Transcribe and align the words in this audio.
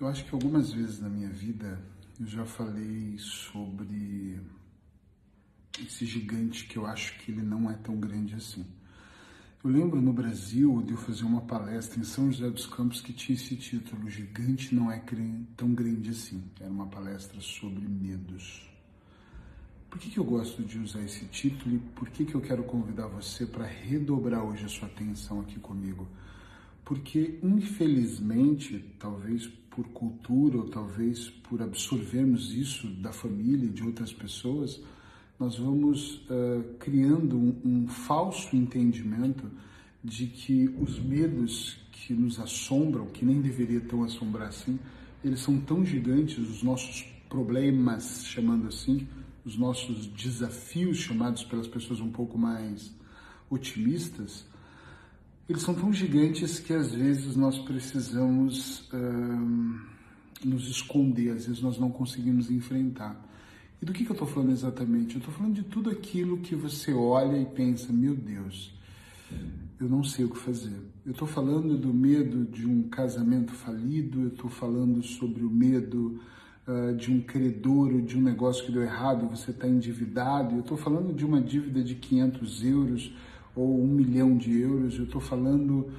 Eu 0.00 0.06
acho 0.06 0.24
que 0.24 0.32
algumas 0.32 0.72
vezes 0.72 1.00
na 1.00 1.08
minha 1.08 1.28
vida 1.28 1.82
eu 2.20 2.26
já 2.26 2.44
falei 2.44 3.18
sobre 3.18 4.40
esse 5.84 6.06
gigante 6.06 6.66
que 6.68 6.76
eu 6.76 6.86
acho 6.86 7.18
que 7.18 7.32
ele 7.32 7.42
não 7.42 7.68
é 7.68 7.74
tão 7.74 7.98
grande 7.98 8.36
assim. 8.36 8.64
Eu 9.64 9.68
lembro 9.70 10.00
no 10.00 10.12
Brasil 10.12 10.80
de 10.82 10.92
eu 10.92 10.96
fazer 10.96 11.24
uma 11.24 11.40
palestra 11.40 11.98
em 11.98 12.04
São 12.04 12.30
José 12.30 12.48
dos 12.48 12.64
Campos 12.64 13.00
que 13.00 13.12
tinha 13.12 13.34
esse 13.34 13.56
título: 13.56 14.08
Gigante 14.08 14.72
não 14.72 14.88
é 14.88 15.02
tão 15.56 15.74
grande 15.74 16.10
assim. 16.10 16.44
Era 16.60 16.70
uma 16.70 16.86
palestra 16.86 17.40
sobre 17.40 17.88
medos. 17.88 18.70
Por 19.90 19.98
que, 19.98 20.10
que 20.10 20.18
eu 20.18 20.24
gosto 20.24 20.62
de 20.62 20.78
usar 20.78 21.02
esse 21.02 21.24
título 21.24 21.74
e 21.74 21.78
por 21.80 22.08
que, 22.10 22.24
que 22.24 22.36
eu 22.36 22.40
quero 22.40 22.62
convidar 22.62 23.08
você 23.08 23.44
para 23.44 23.66
redobrar 23.66 24.44
hoje 24.44 24.64
a 24.64 24.68
sua 24.68 24.86
atenção 24.86 25.40
aqui 25.40 25.58
comigo? 25.58 26.06
Porque, 26.84 27.40
infelizmente, 27.42 28.94
talvez 28.98 29.48
por 29.78 29.86
cultura 29.90 30.58
ou 30.58 30.64
talvez 30.64 31.30
por 31.48 31.62
absorvermos 31.62 32.52
isso 32.52 32.88
da 32.88 33.12
família 33.12 33.66
e 33.66 33.70
de 33.70 33.84
outras 33.84 34.12
pessoas, 34.12 34.82
nós 35.38 35.56
vamos 35.56 36.16
uh, 36.28 36.64
criando 36.80 37.36
um, 37.36 37.60
um 37.64 37.86
falso 37.86 38.56
entendimento 38.56 39.48
de 40.02 40.26
que 40.26 40.68
os 40.80 40.98
medos 40.98 41.78
que 41.92 42.12
nos 42.12 42.40
assombram, 42.40 43.06
que 43.06 43.24
nem 43.24 43.40
deveria 43.40 43.80
tão 43.80 44.02
assombrar 44.02 44.48
assim, 44.48 44.80
eles 45.24 45.38
são 45.38 45.60
tão 45.60 45.84
gigantes, 45.84 46.38
os 46.38 46.60
nossos 46.60 47.02
problemas, 47.28 48.24
chamando 48.24 48.66
assim, 48.66 49.06
os 49.44 49.56
nossos 49.56 50.08
desafios, 50.08 50.98
chamados 50.98 51.44
pelas 51.44 51.68
pessoas 51.68 52.00
um 52.00 52.10
pouco 52.10 52.36
mais 52.36 52.92
otimistas, 53.48 54.44
eles 55.48 55.62
são 55.62 55.74
tão 55.74 55.92
gigantes 55.92 56.58
que 56.58 56.74
às 56.74 56.92
vezes 56.92 57.34
nós 57.34 57.58
precisamos 57.58 58.88
nos 60.44 60.68
esconder, 60.68 61.30
às 61.30 61.46
vezes 61.46 61.62
nós 61.62 61.78
não 61.78 61.90
conseguimos 61.90 62.50
enfrentar. 62.50 63.18
E 63.80 63.86
do 63.86 63.92
que, 63.92 64.04
que 64.04 64.10
eu 64.10 64.14
estou 64.14 64.26
falando 64.26 64.50
exatamente? 64.50 65.14
Eu 65.14 65.18
estou 65.20 65.32
falando 65.32 65.54
de 65.54 65.62
tudo 65.62 65.90
aquilo 65.90 66.38
que 66.38 66.54
você 66.54 66.92
olha 66.92 67.36
e 67.38 67.46
pensa, 67.46 67.92
meu 67.92 68.14
Deus, 68.14 68.72
eu 69.80 69.88
não 69.88 70.02
sei 70.02 70.24
o 70.24 70.30
que 70.30 70.38
fazer. 70.38 70.76
Eu 71.06 71.12
estou 71.12 71.28
falando 71.28 71.78
do 71.78 71.94
medo 71.94 72.44
de 72.44 72.66
um 72.66 72.82
casamento 72.88 73.52
falido, 73.52 74.22
eu 74.22 74.28
estou 74.28 74.50
falando 74.50 75.02
sobre 75.02 75.44
o 75.44 75.50
medo 75.50 76.20
uh, 76.66 76.94
de 76.96 77.12
um 77.12 77.20
credor, 77.20 78.02
de 78.02 78.18
um 78.18 78.20
negócio 78.20 78.64
que 78.66 78.72
deu 78.72 78.82
errado 78.82 79.24
e 79.24 79.36
você 79.36 79.52
está 79.52 79.68
endividado, 79.68 80.56
eu 80.56 80.60
estou 80.60 80.76
falando 80.76 81.14
de 81.14 81.24
uma 81.24 81.40
dívida 81.40 81.82
de 81.82 81.94
500 81.94 82.64
euros 82.64 83.14
ou 83.58 83.82
um 83.82 83.88
milhão 83.88 84.36
de 84.36 84.60
euros, 84.60 84.96
eu 84.98 85.04
estou 85.04 85.20
falando 85.20 85.90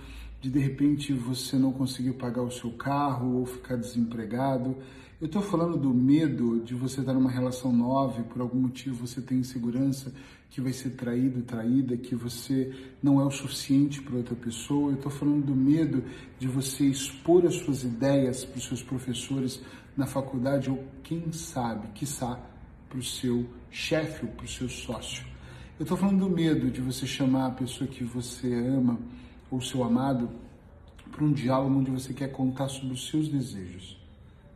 de 0.42 0.50
de 0.50 0.60
repente 0.60 1.14
você 1.14 1.58
não 1.58 1.72
conseguir 1.74 2.14
pagar 2.14 2.42
o 2.42 2.52
seu 2.52 2.72
carro 2.72 3.40
ou 3.40 3.46
ficar 3.46 3.76
desempregado. 3.76 4.76
Eu 5.20 5.28
estou 5.28 5.42
falando 5.42 5.76
do 5.76 5.94
medo 5.94 6.62
de 6.62 6.74
você 6.74 7.02
estar 7.02 7.14
numa 7.14 7.30
relação 7.30 7.74
nova 7.74 8.22
e 8.22 8.24
por 8.24 8.42
algum 8.42 8.60
motivo 8.60 9.06
você 9.06 9.22
tem 9.22 9.40
insegurança 9.40 10.14
que 10.50 10.62
vai 10.62 10.72
ser 10.72 10.92
traído, 10.92 11.42
traída, 11.42 11.98
que 11.98 12.16
você 12.16 12.74
não 13.04 13.20
é 13.20 13.26
o 13.26 13.30
suficiente 13.30 14.02
para 14.02 14.16
outra 14.16 14.36
pessoa. 14.36 14.92
Eu 14.92 14.96
estou 14.96 15.12
falando 15.12 15.46
do 15.46 15.56
medo 15.56 16.04
de 16.40 16.48
você 16.48 16.86
expor 16.86 17.46
as 17.46 17.56
suas 17.56 17.84
ideias 17.84 18.46
para 18.46 18.58
os 18.58 18.66
seus 18.66 18.82
professores 18.82 19.62
na 19.96 20.08
faculdade 20.08 20.70
ou 20.70 20.82
quem 21.04 21.32
sabe, 21.34 21.90
quiçá, 21.94 22.40
para 22.88 22.98
o 22.98 23.04
seu 23.04 23.46
chefe 23.70 24.26
ou 24.26 24.32
para 24.32 24.46
o 24.46 24.50
seu 24.50 24.70
sócio. 24.70 25.26
Eu 25.80 25.84
estou 25.84 25.98
falando 25.98 26.20
do 26.20 26.30
medo 26.30 26.70
de 26.70 26.82
você 26.82 27.08
chamar 27.08 27.46
a 27.46 27.52
pessoa 27.52 27.90
que 27.90 28.04
você 28.04 28.54
ama 28.54 29.00
ou 29.50 29.62
seu 29.62 29.82
amado 29.82 30.30
para 31.10 31.24
um 31.24 31.32
diálogo 31.32 31.74
onde 31.74 31.90
você 31.90 32.14
quer 32.14 32.34
contar 32.34 32.68
sobre 32.68 32.96
os 32.96 33.08
seus 33.08 33.30
desejos. 33.30 33.98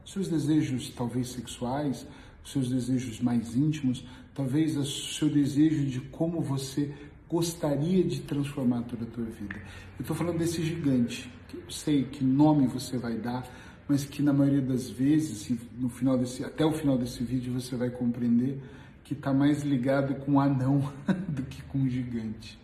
Seus 0.04 0.28
desejos, 0.28 0.90
talvez 0.90 1.30
sexuais, 1.30 2.06
seus 2.44 2.70
desejos 2.70 3.22
mais 3.22 3.56
íntimos, 3.56 4.06
talvez 4.36 4.76
o 4.76 4.84
seu 4.84 5.30
desejo 5.30 5.86
de 5.86 6.02
como 6.02 6.42
você 6.42 6.94
gostaria 7.30 8.03
de 8.03 8.20
transformar 8.20 8.81
toda 8.81 9.06
a 9.06 9.08
tua 9.08 9.24
vida. 9.24 9.56
Eu 9.97 10.02
estou 10.02 10.18
falando 10.18 10.40
desse 10.40 10.62
gigante, 10.62 11.31
que 11.47 11.56
eu 11.56 11.72
sei 11.72 12.03
que 12.03 12.22
nome 12.22 12.68
você 12.68 12.97
vai 12.97 13.16
dar, 13.16 13.47
mas 13.88 14.03
que 14.03 14.22
na 14.22 14.34
maioria 14.34 14.62
das 14.62 14.90
vezes, 14.90 15.58
no 15.80 15.88
final 15.88 16.18
desse, 16.18 16.44
até 16.44 16.66
o 16.66 16.74
final 16.74 16.97
desse 16.97 17.24
vídeo, 17.24 17.53
você 17.53 17.78
vai 17.78 17.90
compreender 17.90 18.62
que 19.03 19.14
está 19.14 19.34
mais 19.34 19.64
ligado 19.64 20.16
com 20.16 20.40
anão 20.40 20.91
do 21.28 21.44
que 21.44 21.62
com 21.64 21.88
gigante. 21.88 22.58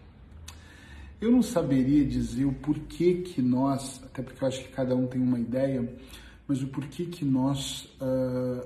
Eu 1.22 1.32
não 1.32 1.42
saberia 1.42 2.06
dizer 2.06 2.46
o 2.46 2.54
porquê 2.54 3.16
que 3.16 3.42
nós, 3.42 4.02
até 4.06 4.22
porque 4.22 4.42
eu 4.44 4.48
acho 4.48 4.64
que 4.64 4.70
cada 4.70 4.96
um 4.96 5.06
tem 5.06 5.22
uma 5.22 5.38
ideia, 5.38 5.94
mas 6.48 6.64
o 6.64 6.68
porquê 6.68 7.06
que 7.06 7.26
nós 7.26 7.94
uh, 8.02 8.66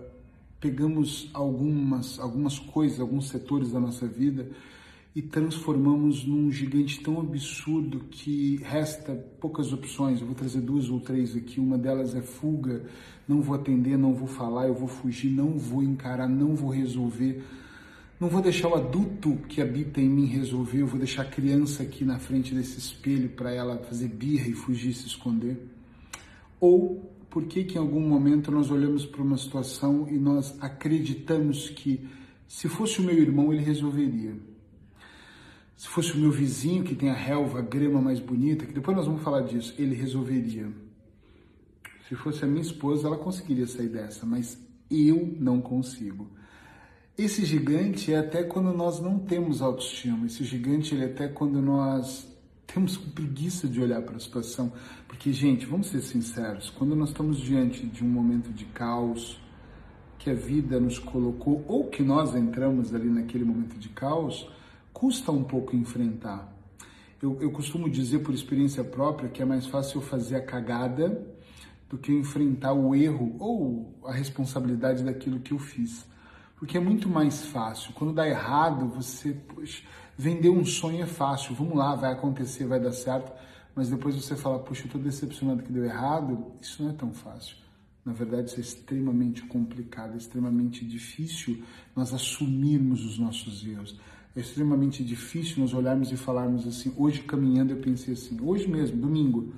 pegamos 0.59 1.29
algumas, 1.33 2.19
algumas 2.19 2.59
coisas, 2.59 2.99
alguns 2.99 3.29
setores 3.29 3.71
da 3.71 3.79
nossa 3.79 4.07
vida 4.07 4.47
e 5.15 5.21
transformamos 5.21 6.25
num 6.25 6.51
gigante 6.51 7.01
tão 7.01 7.19
absurdo 7.19 8.01
que 8.09 8.57
resta 8.63 9.13
poucas 9.39 9.73
opções. 9.73 10.21
Eu 10.21 10.27
vou 10.27 10.35
trazer 10.35 10.61
duas 10.61 10.89
ou 10.89 10.99
três 10.99 11.35
aqui. 11.35 11.59
Uma 11.59 11.77
delas 11.77 12.15
é 12.15 12.21
fuga. 12.21 12.83
Não 13.27 13.41
vou 13.41 13.55
atender, 13.55 13.97
não 13.97 14.13
vou 14.13 14.27
falar, 14.27 14.67
eu 14.67 14.73
vou 14.73 14.87
fugir, 14.87 15.29
não 15.29 15.57
vou 15.57 15.83
encarar, 15.83 16.27
não 16.27 16.55
vou 16.55 16.69
resolver 16.69 17.43
não 18.19 18.29
vou 18.29 18.41
deixar 18.41 18.69
o 18.69 18.75
adulto 18.75 19.37
que 19.49 19.61
habita 19.61 19.99
em 19.99 20.07
mim 20.07 20.25
resolver, 20.25 20.81
eu 20.81 20.87
vou 20.87 20.97
deixar 20.97 21.23
a 21.23 21.25
criança 21.25 21.83
aqui 21.83 22.05
na 22.05 22.19
frente 22.19 22.53
desse 22.53 22.79
espelho 22.79 23.29
para 23.29 23.51
ela 23.51 23.77
fazer 23.79 24.07
birra 24.07 24.47
e 24.47 24.53
fugir, 24.53 24.93
se 24.93 25.07
esconder. 25.07 25.57
Ou 26.59 27.11
por 27.29 27.45
que 27.45 27.63
que 27.63 27.75
em 27.75 27.81
algum 27.81 27.99
momento 27.99 28.51
nós 28.51 28.69
olhamos 28.69 29.05
para 29.05 29.21
uma 29.21 29.37
situação 29.37 30.07
e 30.09 30.17
nós 30.17 30.55
acreditamos 30.61 31.69
que 31.69 32.07
se 32.47 32.69
fosse 32.69 32.99
o 32.99 33.03
meu 33.03 33.17
irmão 33.17 33.51
ele 33.51 33.63
resolveria. 33.63 34.35
Se 35.75 35.87
fosse 35.87 36.13
o 36.13 36.17
meu 36.17 36.31
vizinho 36.31 36.83
que 36.83 36.95
tem 36.95 37.09
a 37.09 37.15
relva, 37.15 37.59
a 37.59 37.61
grama 37.63 37.99
mais 37.99 38.19
bonita, 38.19 38.65
que 38.65 38.73
depois 38.73 38.95
nós 38.95 39.07
vamos 39.07 39.23
falar 39.23 39.41
disso, 39.41 39.73
ele 39.77 39.95
resolveria. 39.95 40.71
Se 42.07 42.15
fosse 42.15 42.45
a 42.45 42.47
minha 42.47 42.61
esposa, 42.61 43.07
ela 43.07 43.17
conseguiria 43.17 43.65
sair 43.65 43.89
dessa, 43.89 44.25
mas 44.25 44.57
eu 44.89 45.35
não 45.39 45.59
consigo. 45.59 46.29
Esse 47.15 47.45
gigante 47.45 48.11
é 48.11 48.17
até 48.17 48.41
quando 48.41 48.73
nós 48.73 48.99
não 48.99 49.19
temos 49.19 49.61
autoestima. 49.61 50.25
Esse 50.25 50.43
gigante 50.43 50.95
ele 50.95 51.03
é 51.03 51.05
até 51.05 51.27
quando 51.27 51.61
nós 51.61 52.27
temos 52.65 52.97
preguiça 52.97 53.67
de 53.67 53.79
olhar 53.79 54.01
para 54.01 54.15
a 54.15 54.19
situação. 54.19 54.73
Porque, 55.07 55.31
gente, 55.31 55.63
vamos 55.67 55.87
ser 55.87 56.01
sinceros, 56.01 56.71
quando 56.71 56.95
nós 56.95 57.09
estamos 57.09 57.39
diante 57.39 57.85
de 57.85 58.03
um 58.03 58.07
momento 58.07 58.51
de 58.51 58.65
caos 58.65 59.39
que 60.17 60.31
a 60.31 60.33
vida 60.33 60.79
nos 60.79 60.97
colocou, 60.97 61.63
ou 61.67 61.87
que 61.87 62.01
nós 62.01 62.35
entramos 62.35 62.95
ali 62.95 63.09
naquele 63.09 63.43
momento 63.43 63.77
de 63.77 63.89
caos, 63.89 64.49
custa 64.91 65.31
um 65.31 65.43
pouco 65.43 65.75
enfrentar. 65.75 66.51
Eu, 67.21 67.37
eu 67.39 67.51
costumo 67.51 67.87
dizer 67.87 68.19
por 68.19 68.33
experiência 68.33 68.83
própria 68.83 69.29
que 69.29 69.39
é 69.39 69.45
mais 69.45 69.67
fácil 69.67 69.97
eu 69.97 70.01
fazer 70.01 70.37
a 70.37 70.41
cagada 70.41 71.23
do 71.87 71.97
que 71.97 72.11
enfrentar 72.11 72.73
o 72.73 72.95
erro 72.95 73.35
ou 73.37 73.93
a 74.03 74.11
responsabilidade 74.11 75.03
daquilo 75.03 75.39
que 75.41 75.51
eu 75.51 75.59
fiz. 75.59 76.11
Porque 76.63 76.77
é 76.77 76.79
muito 76.79 77.09
mais 77.09 77.43
fácil. 77.47 77.91
Quando 77.91 78.13
dá 78.13 78.25
errado, 78.25 78.87
você, 78.87 79.33
poxa, 79.33 79.83
vender 80.17 80.47
um 80.47 80.63
sonho 80.63 81.03
é 81.03 81.05
fácil. 81.05 81.53
Vamos 81.53 81.75
lá, 81.75 81.93
vai 81.93 82.13
acontecer, 82.13 82.65
vai 82.65 82.79
dar 82.79 82.93
certo. 82.93 83.33
Mas 83.75 83.89
depois 83.89 84.15
você 84.15 84.33
fala, 84.33 84.59
puxa, 84.59 84.83
eu 84.83 84.85
estou 84.85 85.01
decepcionado 85.01 85.61
que 85.61 85.73
deu 85.73 85.83
errado. 85.83 86.53
Isso 86.61 86.81
não 86.81 86.91
é 86.91 86.93
tão 86.93 87.11
fácil. 87.11 87.57
Na 88.05 88.13
verdade, 88.13 88.49
isso 88.49 88.59
é 88.59 88.61
extremamente 88.61 89.41
complicado, 89.41 90.13
é 90.13 90.17
extremamente 90.17 90.85
difícil 90.85 91.61
nós 91.93 92.13
assumirmos 92.13 93.03
os 93.03 93.19
nossos 93.19 93.67
erros. 93.67 93.99
É 94.33 94.39
extremamente 94.39 95.03
difícil 95.03 95.59
nós 95.59 95.73
olharmos 95.73 96.13
e 96.13 96.15
falarmos 96.15 96.65
assim. 96.65 96.93
Hoje, 96.95 97.23
caminhando, 97.23 97.73
eu 97.73 97.81
pensei 97.81 98.13
assim, 98.13 98.39
hoje 98.39 98.69
mesmo, 98.69 98.95
domingo, 98.95 99.53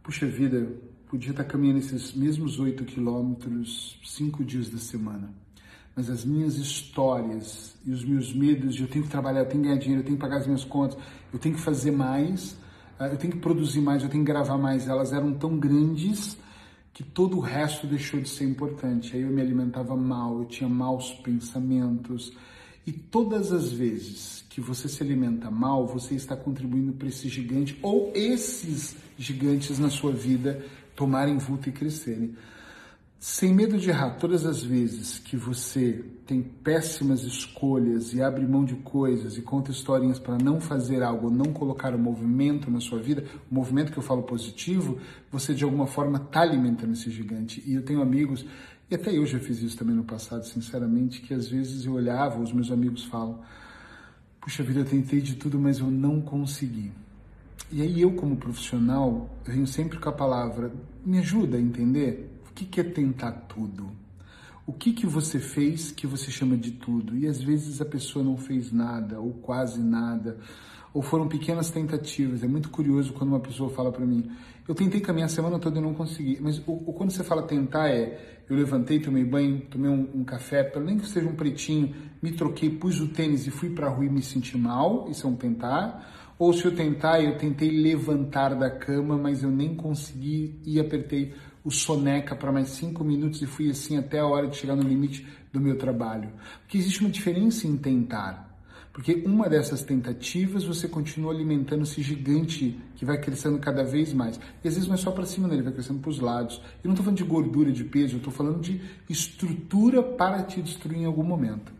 puxa 0.00 0.28
vida, 0.28 0.76
podia 1.08 1.32
estar 1.32 1.42
caminhando 1.42 1.80
esses 1.80 2.14
mesmos 2.14 2.60
oito 2.60 2.84
quilômetros 2.84 3.98
cinco 4.04 4.44
dias 4.44 4.70
da 4.70 4.78
semana 4.78 5.49
mas 5.94 6.08
as 6.08 6.24
minhas 6.24 6.56
histórias 6.56 7.74
e 7.84 7.90
os 7.90 8.04
meus 8.04 8.32
medos 8.32 8.74
de 8.74 8.82
eu 8.82 8.88
tenho 8.88 9.04
que 9.04 9.10
trabalhar, 9.10 9.40
eu 9.40 9.46
tenho 9.46 9.62
que 9.62 9.68
ganhar 9.68 9.80
dinheiro, 9.80 10.00
eu 10.02 10.06
tenho 10.06 10.16
que 10.16 10.22
pagar 10.22 10.38
as 10.38 10.46
minhas 10.46 10.64
contas, 10.64 10.98
eu 11.32 11.38
tenho 11.38 11.54
que 11.54 11.60
fazer 11.60 11.90
mais, 11.90 12.56
ah, 12.98 13.08
eu 13.08 13.16
tenho 13.16 13.32
que 13.32 13.38
produzir 13.38 13.80
mais, 13.80 14.02
eu 14.02 14.08
tenho 14.08 14.24
que 14.24 14.30
gravar 14.30 14.58
mais, 14.58 14.88
elas 14.88 15.12
eram 15.12 15.32
tão 15.34 15.58
grandes 15.58 16.36
que 16.92 17.02
todo 17.02 17.36
o 17.36 17.40
resto 17.40 17.86
deixou 17.86 18.20
de 18.20 18.28
ser 18.28 18.44
importante. 18.44 19.16
Aí 19.16 19.22
eu 19.22 19.28
me 19.30 19.40
alimentava 19.40 19.96
mal, 19.96 20.40
eu 20.40 20.44
tinha 20.44 20.68
maus 20.68 21.12
pensamentos. 21.12 22.32
E 22.86 22.92
todas 22.92 23.52
as 23.52 23.70
vezes 23.70 24.44
que 24.50 24.60
você 24.60 24.88
se 24.88 25.02
alimenta 25.02 25.50
mal, 25.50 25.86
você 25.86 26.14
está 26.14 26.36
contribuindo 26.36 26.92
para 26.92 27.08
esse 27.08 27.28
gigante 27.28 27.78
ou 27.82 28.12
esses 28.14 28.96
gigantes 29.16 29.78
na 29.78 29.88
sua 29.88 30.12
vida 30.12 30.64
tomarem 30.96 31.38
vulto 31.38 31.68
e 31.68 31.72
crescerem. 31.72 32.34
Sem 33.22 33.52
medo 33.52 33.76
de 33.76 33.90
errar, 33.90 34.16
todas 34.16 34.46
as 34.46 34.62
vezes 34.62 35.18
que 35.18 35.36
você 35.36 36.02
tem 36.24 36.42
péssimas 36.42 37.22
escolhas 37.22 38.14
e 38.14 38.22
abre 38.22 38.46
mão 38.46 38.64
de 38.64 38.76
coisas 38.76 39.36
e 39.36 39.42
conta 39.42 39.70
historinhas 39.70 40.18
para 40.18 40.38
não 40.38 40.58
fazer 40.58 41.02
algo, 41.02 41.28
não 41.28 41.52
colocar 41.52 41.92
o 41.92 41.98
um 41.98 42.00
movimento 42.00 42.70
na 42.70 42.80
sua 42.80 42.98
vida, 42.98 43.26
o 43.50 43.54
movimento 43.54 43.92
que 43.92 43.98
eu 43.98 44.02
falo 44.02 44.22
positivo, 44.22 44.98
você 45.30 45.52
de 45.52 45.64
alguma 45.64 45.86
forma 45.86 46.16
está 46.16 46.40
alimentando 46.40 46.94
esse 46.94 47.10
gigante. 47.10 47.62
E 47.66 47.74
eu 47.74 47.82
tenho 47.82 48.00
amigos, 48.00 48.46
e 48.90 48.94
até 48.94 49.14
eu 49.14 49.26
já 49.26 49.38
fiz 49.38 49.60
isso 49.60 49.76
também 49.76 49.94
no 49.94 50.04
passado, 50.04 50.46
sinceramente, 50.46 51.20
que 51.20 51.34
às 51.34 51.46
vezes 51.46 51.84
eu 51.84 51.92
olhava, 51.92 52.40
os 52.40 52.54
meus 52.54 52.70
amigos 52.70 53.04
falam, 53.04 53.38
puxa 54.40 54.62
vida, 54.62 54.80
eu 54.80 54.86
tentei 54.86 55.20
de 55.20 55.34
tudo, 55.36 55.60
mas 55.60 55.78
eu 55.78 55.90
não 55.90 56.22
consegui. 56.22 56.90
E 57.70 57.82
aí 57.82 58.00
eu, 58.00 58.12
como 58.12 58.34
profissional, 58.34 59.28
venho 59.44 59.66
sempre 59.66 59.98
com 59.98 60.08
a 60.08 60.12
palavra, 60.12 60.72
me 61.04 61.18
ajuda 61.18 61.58
a 61.58 61.60
entender 61.60 62.29
o 62.50 62.52
que, 62.52 62.64
que 62.64 62.80
é 62.80 62.84
tentar 62.84 63.32
tudo? 63.32 63.90
O 64.66 64.72
que, 64.72 64.92
que 64.92 65.06
você 65.06 65.38
fez 65.38 65.90
que 65.90 66.06
você 66.06 66.30
chama 66.30 66.56
de 66.56 66.72
tudo? 66.72 67.16
E 67.16 67.26
às 67.26 67.42
vezes 67.42 67.80
a 67.80 67.84
pessoa 67.84 68.24
não 68.24 68.36
fez 68.36 68.70
nada, 68.70 69.18
ou 69.18 69.32
quase 69.32 69.80
nada, 69.80 70.36
ou 70.92 71.02
foram 71.02 71.26
pequenas 71.28 71.70
tentativas. 71.70 72.42
É 72.42 72.46
muito 72.46 72.68
curioso 72.70 73.12
quando 73.12 73.30
uma 73.30 73.40
pessoa 73.40 73.70
fala 73.70 73.90
para 73.90 74.04
mim: 74.04 74.30
Eu 74.68 74.74
tentei 74.74 75.00
caminhar 75.00 75.26
a 75.26 75.28
semana 75.28 75.58
toda 75.58 75.78
e 75.78 75.82
não 75.82 75.94
consegui. 75.94 76.38
Mas 76.40 76.62
o, 76.66 76.92
quando 76.92 77.10
você 77.10 77.24
fala 77.24 77.42
tentar, 77.42 77.88
é: 77.88 78.42
Eu 78.48 78.56
levantei, 78.56 79.00
tomei 79.00 79.24
banho, 79.24 79.60
tomei 79.70 79.90
um, 79.90 80.08
um 80.14 80.24
café, 80.24 80.62
pelo 80.62 80.84
nem 80.84 80.98
que 80.98 81.06
seja 81.06 81.28
um 81.28 81.34
pretinho, 81.34 81.94
me 82.20 82.32
troquei, 82.32 82.70
pus 82.70 83.00
o 83.00 83.08
tênis 83.08 83.46
e 83.46 83.50
fui 83.50 83.70
para 83.70 83.86
a 83.86 83.90
rua 83.90 84.04
e 84.04 84.10
me 84.10 84.22
senti 84.22 84.58
mal. 84.58 85.08
Isso 85.08 85.26
é 85.26 85.30
um 85.30 85.36
tentar. 85.36 86.34
Ou 86.38 86.54
se 86.54 86.64
eu 86.64 86.74
tentar, 86.74 87.20
eu 87.20 87.36
tentei 87.36 87.70
levantar 87.70 88.54
da 88.54 88.70
cama, 88.70 89.18
mas 89.18 89.42
eu 89.42 89.50
nem 89.50 89.74
consegui 89.74 90.58
e 90.64 90.80
apertei 90.80 91.34
o 91.64 91.70
soneca 91.70 92.34
para 92.34 92.52
mais 92.52 92.68
cinco 92.70 93.04
minutos 93.04 93.42
e 93.42 93.46
fui 93.46 93.70
assim 93.70 93.98
até 93.98 94.18
a 94.18 94.26
hora 94.26 94.46
de 94.46 94.56
chegar 94.56 94.76
no 94.76 94.82
limite 94.82 95.26
do 95.52 95.60
meu 95.60 95.76
trabalho. 95.76 96.30
Porque 96.62 96.78
existe 96.78 97.00
uma 97.00 97.10
diferença 97.10 97.66
em 97.66 97.76
tentar. 97.76 98.50
Porque 98.92 99.22
uma 99.24 99.48
dessas 99.48 99.82
tentativas 99.82 100.64
você 100.64 100.88
continua 100.88 101.32
alimentando 101.32 101.84
esse 101.84 102.02
gigante 102.02 102.78
que 102.96 103.04
vai 103.04 103.18
crescendo 103.18 103.58
cada 103.58 103.84
vez 103.84 104.12
mais. 104.12 104.38
E 104.64 104.68
às 104.68 104.74
vezes 104.74 104.88
não 104.88 104.94
é 104.94 104.98
só 104.98 105.12
para 105.12 105.24
cima, 105.24 105.46
né? 105.46 105.54
ele 105.54 105.62
vai 105.62 105.72
crescendo 105.72 106.00
para 106.00 106.10
os 106.10 106.18
lados. 106.18 106.60
Eu 106.82 106.88
não 106.88 106.92
estou 106.92 107.04
falando 107.04 107.18
de 107.18 107.24
gordura, 107.24 107.70
de 107.70 107.84
peso, 107.84 108.14
eu 108.14 108.18
estou 108.18 108.32
falando 108.32 108.60
de 108.60 108.80
estrutura 109.08 110.02
para 110.02 110.42
te 110.42 110.60
destruir 110.60 110.98
em 110.98 111.04
algum 111.04 111.22
momento. 111.22 111.72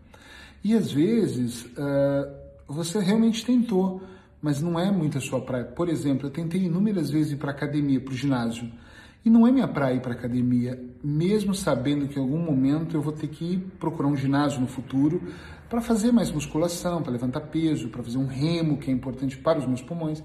E 0.63 0.75
às 0.75 0.93
vezes 0.93 1.65
uh, 1.65 2.31
você 2.69 3.01
realmente 3.01 3.45
tentou, 3.45 4.03
mas 4.41 4.61
não 4.61 4.79
é 4.79 4.91
muito 4.91 5.19
a 5.19 5.21
sua 5.21 5.41
praia. 5.41 5.65
Por 5.65 5.89
exemplo, 5.89 6.29
eu 6.29 6.31
tentei 6.31 6.63
inúmeras 6.63 7.11
vezes 7.11 7.33
ir 7.33 7.37
para 7.37 7.51
academia, 7.51 8.01
para 8.01 8.13
o 8.13 8.17
ginásio. 8.17 8.71
E 9.25 9.29
não 9.29 9.47
é 9.47 9.53
minha 9.53 9.69
praia 9.69 9.97
ir 9.97 10.01
para 10.01 10.13
academia, 10.13 10.83
mesmo 11.05 11.55
sabendo 11.55 12.09
que 12.09 12.19
em 12.19 12.23
algum 12.23 12.39
momento 12.39 12.97
eu 12.97 13.03
vou 13.03 13.13
ter 13.13 13.29
que 13.29 13.59
procurar 13.79 14.09
um 14.09 14.17
ginásio 14.17 14.61
no 14.61 14.67
futuro 14.67 15.23
para 15.69 15.81
fazer 15.81 16.11
mais 16.11 16.31
musculação, 16.31 17.03
para 17.03 17.13
levantar 17.13 17.41
peso, 17.43 17.89
para 17.91 18.03
fazer 18.03 18.19
um 18.19 18.27
remo, 18.27 18.79
que 18.79 18.91
é 18.91 18.95
importante 18.95 19.37
para 19.37 19.59
os 19.59 19.67
meus 19.67 19.83
pulmões. 19.83 20.23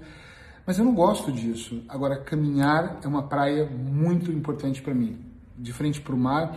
Mas 0.66 0.78
eu 0.78 0.84
não 0.84 0.94
gosto 0.94 1.30
disso. 1.30 1.82
Agora, 1.88 2.16
caminhar 2.16 2.98
é 3.02 3.06
uma 3.06 3.22
praia 3.22 3.66
muito 3.66 4.32
importante 4.32 4.82
para 4.82 4.94
mim. 4.94 5.18
De 5.56 5.72
frente 5.72 6.00
para 6.00 6.14
o 6.14 6.18
mar, 6.18 6.56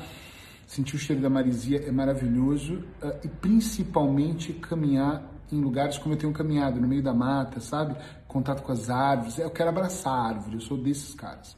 sentir 0.66 0.96
o 0.96 1.00
cheiro 1.00 1.22
da 1.22 1.30
marisia 1.30 1.84
é 1.86 1.92
maravilhoso 1.92 2.84
ah, 3.02 3.16
e 3.24 3.28
principalmente 3.28 4.54
caminhar 4.54 5.24
em 5.52 5.60
lugares 5.62 5.98
como 5.98 6.14
eu 6.14 6.18
tenho 6.18 6.34
caminhado, 6.34 6.80
no 6.80 6.88
meio 6.88 7.04
da 7.04 7.14
mata, 7.14 7.60
sabe? 7.60 7.96
Contato 8.28 8.64
com 8.64 8.72
as 8.72 8.90
árvores. 8.90 9.38
Eu 9.38 9.50
quero 9.50 9.70
abraçar 9.70 10.14
a 10.14 10.28
árvore, 10.30 10.56
eu 10.56 10.62
sou 10.62 10.78
desses 10.78 11.14
caras. 11.14 11.56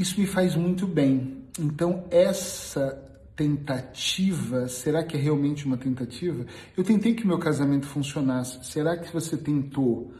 Isso 0.00 0.18
me 0.18 0.26
faz 0.26 0.56
muito 0.56 0.86
bem. 0.86 1.44
Então, 1.58 2.06
essa 2.10 3.06
tentativa, 3.36 4.66
será 4.66 5.04
que 5.04 5.14
é 5.14 5.20
realmente 5.20 5.66
uma 5.66 5.76
tentativa? 5.76 6.46
Eu 6.74 6.82
tentei 6.82 7.14
que 7.14 7.26
meu 7.26 7.38
casamento 7.38 7.84
funcionasse. 7.84 8.64
Será 8.64 8.96
que 8.96 9.12
você 9.12 9.36
tentou 9.36 10.14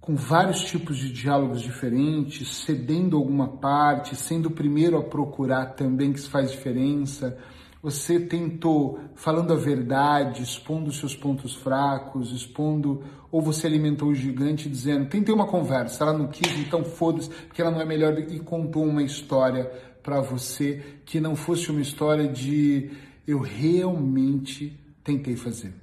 com 0.00 0.16
vários 0.16 0.64
tipos 0.64 0.98
de 0.98 1.12
diálogos 1.12 1.62
diferentes, 1.62 2.56
cedendo 2.56 3.16
alguma 3.16 3.56
parte, 3.56 4.16
sendo 4.16 4.46
o 4.46 4.50
primeiro 4.50 4.98
a 4.98 5.04
procurar 5.04 5.74
também 5.76 6.12
que 6.12 6.18
isso 6.18 6.28
faz 6.28 6.50
diferença? 6.50 7.38
Você 7.82 8.20
tentou 8.20 9.00
falando 9.16 9.52
a 9.52 9.56
verdade, 9.56 10.40
expondo 10.40 10.92
seus 10.92 11.16
pontos 11.16 11.56
fracos, 11.56 12.30
expondo, 12.30 13.02
ou 13.28 13.42
você 13.42 13.66
alimentou 13.66 14.10
o 14.10 14.14
gigante 14.14 14.68
dizendo, 14.68 15.08
tentei 15.08 15.34
uma 15.34 15.48
conversa, 15.48 16.04
ela 16.04 16.12
não 16.12 16.28
quis, 16.28 16.56
então 16.60 16.84
foda-se, 16.84 17.28
porque 17.28 17.60
ela 17.60 17.72
não 17.72 17.80
é 17.80 17.84
melhor 17.84 18.16
e 18.16 18.38
contou 18.38 18.84
uma 18.84 19.02
história 19.02 19.64
para 20.00 20.20
você 20.20 20.80
que 21.04 21.18
não 21.18 21.34
fosse 21.34 21.72
uma 21.72 21.80
história 21.80 22.28
de 22.28 22.90
eu 23.26 23.40
realmente 23.40 24.78
tentei 25.02 25.34
fazer. 25.34 25.74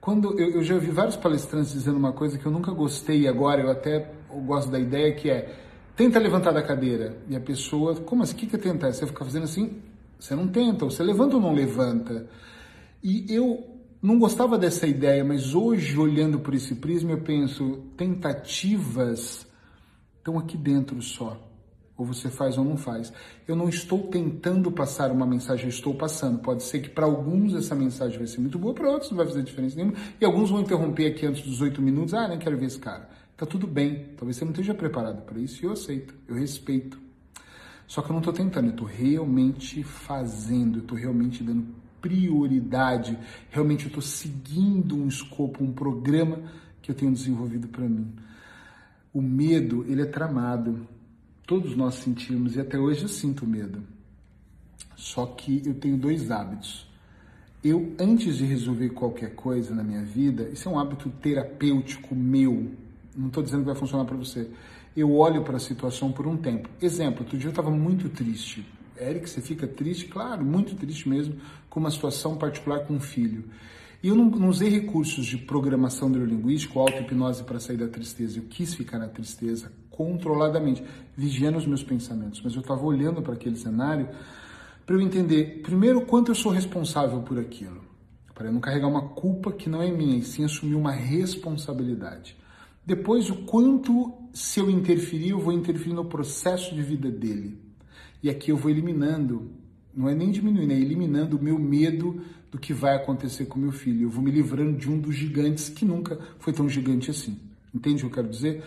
Quando 0.00 0.36
eu, 0.36 0.50
eu 0.54 0.64
já 0.64 0.78
vi 0.78 0.90
vários 0.90 1.14
palestrantes 1.14 1.72
dizendo 1.72 1.96
uma 1.96 2.12
coisa 2.12 2.38
que 2.38 2.46
eu 2.46 2.50
nunca 2.50 2.72
gostei 2.72 3.28
agora 3.28 3.60
eu 3.60 3.70
até 3.70 4.12
eu 4.32 4.40
gosto 4.40 4.68
da 4.70 4.80
ideia 4.80 5.14
que 5.14 5.30
é 5.30 5.54
tenta 5.94 6.18
levantar 6.18 6.52
da 6.52 6.62
cadeira 6.62 7.18
e 7.28 7.36
a 7.36 7.40
pessoa, 7.40 7.94
como 7.96 8.22
assim? 8.22 8.34
O 8.34 8.36
que, 8.38 8.46
que 8.46 8.56
é 8.56 8.58
tentar? 8.58 8.92
Você 8.92 9.06
fica 9.06 9.24
fazendo 9.24 9.44
assim, 9.44 9.82
você 10.20 10.34
não 10.34 10.46
tenta, 10.46 10.84
você 10.84 11.02
levanta 11.02 11.36
ou 11.36 11.42
não 11.42 11.54
levanta. 11.54 12.28
E 13.02 13.24
eu 13.34 13.80
não 14.02 14.18
gostava 14.18 14.58
dessa 14.58 14.86
ideia, 14.86 15.24
mas 15.24 15.54
hoje, 15.54 15.98
olhando 15.98 16.40
por 16.40 16.54
esse 16.54 16.74
prisma, 16.74 17.12
eu 17.12 17.22
penso: 17.22 17.82
tentativas 17.96 19.46
estão 20.18 20.38
aqui 20.38 20.56
dentro 20.56 21.00
só. 21.00 21.46
Ou 21.96 22.06
você 22.06 22.30
faz 22.30 22.56
ou 22.56 22.64
não 22.64 22.78
faz. 22.78 23.12
Eu 23.46 23.54
não 23.54 23.68
estou 23.68 24.08
tentando 24.08 24.70
passar 24.72 25.10
uma 25.10 25.26
mensagem, 25.26 25.66
eu 25.66 25.70
estou 25.70 25.94
passando. 25.94 26.38
Pode 26.38 26.62
ser 26.62 26.80
que 26.80 26.88
para 26.88 27.04
alguns 27.04 27.54
essa 27.54 27.74
mensagem 27.74 28.16
vai 28.16 28.26
ser 28.26 28.40
muito 28.40 28.58
boa, 28.58 28.72
para 28.72 28.88
outros 28.90 29.10
não 29.10 29.18
vai 29.18 29.26
fazer 29.26 29.42
diferença 29.42 29.76
nenhuma. 29.76 29.94
E 30.18 30.24
alguns 30.24 30.48
vão 30.48 30.60
interromper 30.60 31.08
aqui 31.08 31.26
antes 31.26 31.42
dos 31.42 31.60
oito 31.60 31.82
minutos. 31.82 32.14
Ah, 32.14 32.26
nem 32.26 32.38
quero 32.38 32.56
ver 32.56 32.66
esse 32.66 32.78
cara. 32.78 33.08
Tá 33.36 33.44
tudo 33.44 33.66
bem. 33.66 34.14
Talvez 34.16 34.36
você 34.36 34.44
não 34.44 34.52
esteja 34.52 34.72
preparado 34.74 35.22
para 35.26 35.38
isso 35.38 35.62
e 35.62 35.66
eu 35.66 35.72
aceito, 35.72 36.14
eu 36.26 36.36
respeito. 36.36 37.09
Só 37.90 38.02
que 38.02 38.08
eu 38.08 38.12
não 38.12 38.20
estou 38.20 38.32
tentando, 38.32 38.66
eu 38.66 38.70
estou 38.70 38.86
realmente 38.86 39.82
fazendo, 39.82 40.78
eu 40.78 40.82
estou 40.82 40.96
realmente 40.96 41.42
dando 41.42 41.66
prioridade, 42.00 43.18
realmente 43.50 43.82
eu 43.82 43.88
estou 43.88 44.00
seguindo 44.00 44.94
um 44.94 45.08
escopo, 45.08 45.64
um 45.64 45.72
programa 45.72 46.40
que 46.80 46.92
eu 46.92 46.94
tenho 46.94 47.12
desenvolvido 47.12 47.66
para 47.66 47.88
mim. 47.88 48.12
O 49.12 49.20
medo, 49.20 49.84
ele 49.88 50.02
é 50.02 50.04
tramado. 50.04 50.86
Todos 51.44 51.76
nós 51.76 51.96
sentimos 51.96 52.54
e 52.54 52.60
até 52.60 52.78
hoje 52.78 53.02
eu 53.02 53.08
sinto 53.08 53.44
medo. 53.44 53.82
Só 54.94 55.26
que 55.26 55.60
eu 55.66 55.74
tenho 55.74 55.98
dois 55.98 56.30
hábitos. 56.30 56.88
Eu, 57.62 57.96
antes 57.98 58.36
de 58.36 58.44
resolver 58.44 58.90
qualquer 58.90 59.34
coisa 59.34 59.74
na 59.74 59.82
minha 59.82 60.04
vida, 60.04 60.48
isso 60.50 60.68
é 60.68 60.70
um 60.70 60.78
hábito 60.78 61.10
terapêutico 61.20 62.14
meu. 62.14 62.70
Não 63.16 63.26
estou 63.26 63.42
dizendo 63.42 63.62
que 63.62 63.66
vai 63.66 63.74
funcionar 63.74 64.04
para 64.04 64.16
você 64.16 64.48
eu 65.00 65.14
olho 65.14 65.42
para 65.42 65.56
a 65.56 65.60
situação 65.60 66.12
por 66.12 66.26
um 66.26 66.36
tempo. 66.36 66.68
Exemplo, 66.80 67.22
outro 67.22 67.38
dia 67.38 67.48
eu 67.48 67.50
estava 67.50 67.70
muito 67.70 68.08
triste. 68.08 68.66
Eric, 69.00 69.28
você 69.28 69.40
fica 69.40 69.66
triste? 69.66 70.06
Claro, 70.06 70.44
muito 70.44 70.74
triste 70.74 71.08
mesmo, 71.08 71.36
com 71.68 71.80
uma 71.80 71.90
situação 71.90 72.36
particular 72.36 72.80
com 72.80 72.94
um 72.94 73.00
filho. 73.00 73.44
E 74.02 74.08
eu 74.08 74.14
não, 74.14 74.26
não 74.30 74.48
usei 74.48 74.68
recursos 74.68 75.26
de 75.26 75.36
programação 75.36 76.08
neurolinguística 76.08 76.78
auto-hipnose 76.78 77.44
para 77.44 77.60
sair 77.60 77.76
da 77.76 77.88
tristeza. 77.88 78.38
Eu 78.38 78.44
quis 78.44 78.74
ficar 78.74 78.98
na 78.98 79.08
tristeza 79.08 79.72
controladamente, 79.90 80.82
vigiando 81.16 81.58
os 81.58 81.66
meus 81.66 81.82
pensamentos. 81.82 82.40
Mas 82.42 82.54
eu 82.54 82.60
estava 82.60 82.82
olhando 82.82 83.20
para 83.20 83.34
aquele 83.34 83.56
cenário 83.56 84.08
para 84.86 84.96
eu 84.96 85.00
entender, 85.02 85.60
primeiro, 85.62 86.00
quanto 86.06 86.30
eu 86.30 86.34
sou 86.34 86.50
responsável 86.50 87.20
por 87.20 87.38
aquilo. 87.38 87.80
Para 88.34 88.48
eu 88.48 88.52
não 88.52 88.60
carregar 88.60 88.88
uma 88.88 89.10
culpa 89.10 89.52
que 89.52 89.68
não 89.68 89.82
é 89.82 89.90
minha, 89.90 90.18
e 90.18 90.22
sim 90.22 90.44
assumir 90.44 90.74
uma 90.74 90.90
responsabilidade. 90.90 92.36
Depois, 92.90 93.30
o 93.30 93.36
quanto, 93.36 94.12
se 94.34 94.58
eu 94.58 94.68
interferir, 94.68 95.28
eu 95.28 95.38
vou 95.38 95.52
interferir 95.52 95.94
no 95.94 96.06
processo 96.06 96.74
de 96.74 96.82
vida 96.82 97.08
dele. 97.08 97.56
E 98.20 98.28
aqui 98.28 98.50
eu 98.50 98.56
vou 98.56 98.68
eliminando, 98.68 99.52
não 99.94 100.08
é 100.08 100.14
nem 100.14 100.32
diminuindo, 100.32 100.72
é 100.72 100.76
eliminando 100.76 101.36
o 101.36 101.40
meu 101.40 101.56
medo 101.56 102.20
do 102.50 102.58
que 102.58 102.72
vai 102.72 102.96
acontecer 102.96 103.46
com 103.46 103.60
meu 103.60 103.70
filho. 103.70 104.02
Eu 104.02 104.10
vou 104.10 104.20
me 104.20 104.32
livrando 104.32 104.76
de 104.76 104.90
um 104.90 104.98
dos 104.98 105.14
gigantes 105.14 105.68
que 105.68 105.84
nunca 105.84 106.18
foi 106.40 106.52
tão 106.52 106.68
gigante 106.68 107.12
assim. 107.12 107.38
Entende 107.72 107.98
o 107.98 107.98
que 108.00 108.06
eu 108.06 108.24
quero 108.24 108.28
dizer? 108.28 108.64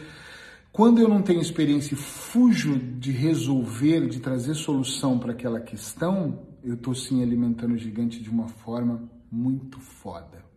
Quando 0.72 1.02
eu 1.02 1.10
não 1.10 1.22
tenho 1.22 1.42
experiência 1.42 1.94
e 1.94 1.98
fujo 1.98 2.78
de 2.78 3.12
resolver, 3.12 4.08
de 4.08 4.22
trazer 4.22 4.54
solução 4.54 5.20
para 5.20 5.34
aquela 5.34 5.60
questão, 5.60 6.40
eu 6.64 6.76
estou 6.76 6.96
sim 6.96 7.22
alimentando 7.22 7.74
o 7.74 7.78
gigante 7.78 8.24
de 8.24 8.30
uma 8.30 8.48
forma 8.48 9.04
muito 9.30 9.82
foda. 9.82 10.53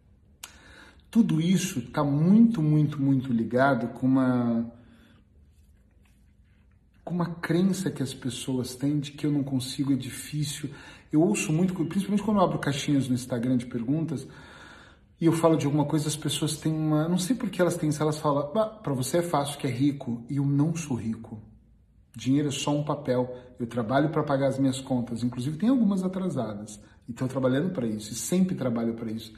Tudo 1.11 1.41
isso 1.41 1.79
está 1.79 2.05
muito, 2.05 2.63
muito, 2.63 3.01
muito 3.01 3.33
ligado 3.33 3.89
com 3.89 4.07
uma 4.07 4.73
com 7.05 7.15
uma 7.15 7.37
crença 7.37 7.89
que 7.89 8.03
as 8.03 8.13
pessoas 8.13 8.75
têm 8.75 8.99
de 8.99 9.13
que 9.13 9.25
eu 9.25 9.31
não 9.31 9.45
consigo, 9.45 9.93
é 9.93 9.97
difícil. 9.97 10.71
Eu 11.13 11.23
ouço 11.23 11.53
muito, 11.53 11.73
principalmente 11.85 12.25
quando 12.25 12.39
eu 12.39 12.43
abro 12.43 12.59
caixinhas 12.59 13.09
no 13.09 13.15
Instagram 13.15 13.57
de 13.57 13.67
perguntas 13.67 14.27
e 15.19 15.25
eu 15.25 15.33
falo 15.33 15.57
de 15.57 15.65
alguma 15.65 15.87
coisa, 15.87 16.09
as 16.09 16.17
pessoas 16.17 16.59
têm 16.59 16.73
uma. 16.73 17.09
Não 17.09 17.17
sei 17.17 17.35
por 17.35 17.49
que 17.49 17.61
elas 17.61 17.77
têm 17.77 17.89
isso, 17.89 18.03
elas 18.03 18.19
falam, 18.19 18.49
para 18.49 18.93
você 18.93 19.19
é 19.19 19.23
fácil 19.23 19.59
que 19.59 19.67
é 19.67 19.71
rico, 19.71 20.23
e 20.29 20.37
eu 20.37 20.45
não 20.45 20.77
sou 20.77 20.97
rico. 20.97 21.41
Dinheiro 22.15 22.49
é 22.49 22.51
só 22.51 22.71
um 22.77 22.85
papel. 22.85 23.35
Eu 23.59 23.67
trabalho 23.67 24.11
para 24.11 24.23
pagar 24.23 24.49
as 24.49 24.59
minhas 24.59 24.81
contas, 24.81 25.23
inclusive 25.23 25.57
tem 25.57 25.71
algumas 25.71 26.03
atrasadas. 26.03 26.79
E 27.09 27.13
estou 27.13 27.29
trabalhando 27.29 27.73
para 27.73 27.87
isso, 27.87 28.13
e 28.13 28.15
sempre 28.15 28.55
trabalho 28.55 28.93
para 28.93 29.11
isso. 29.11 29.33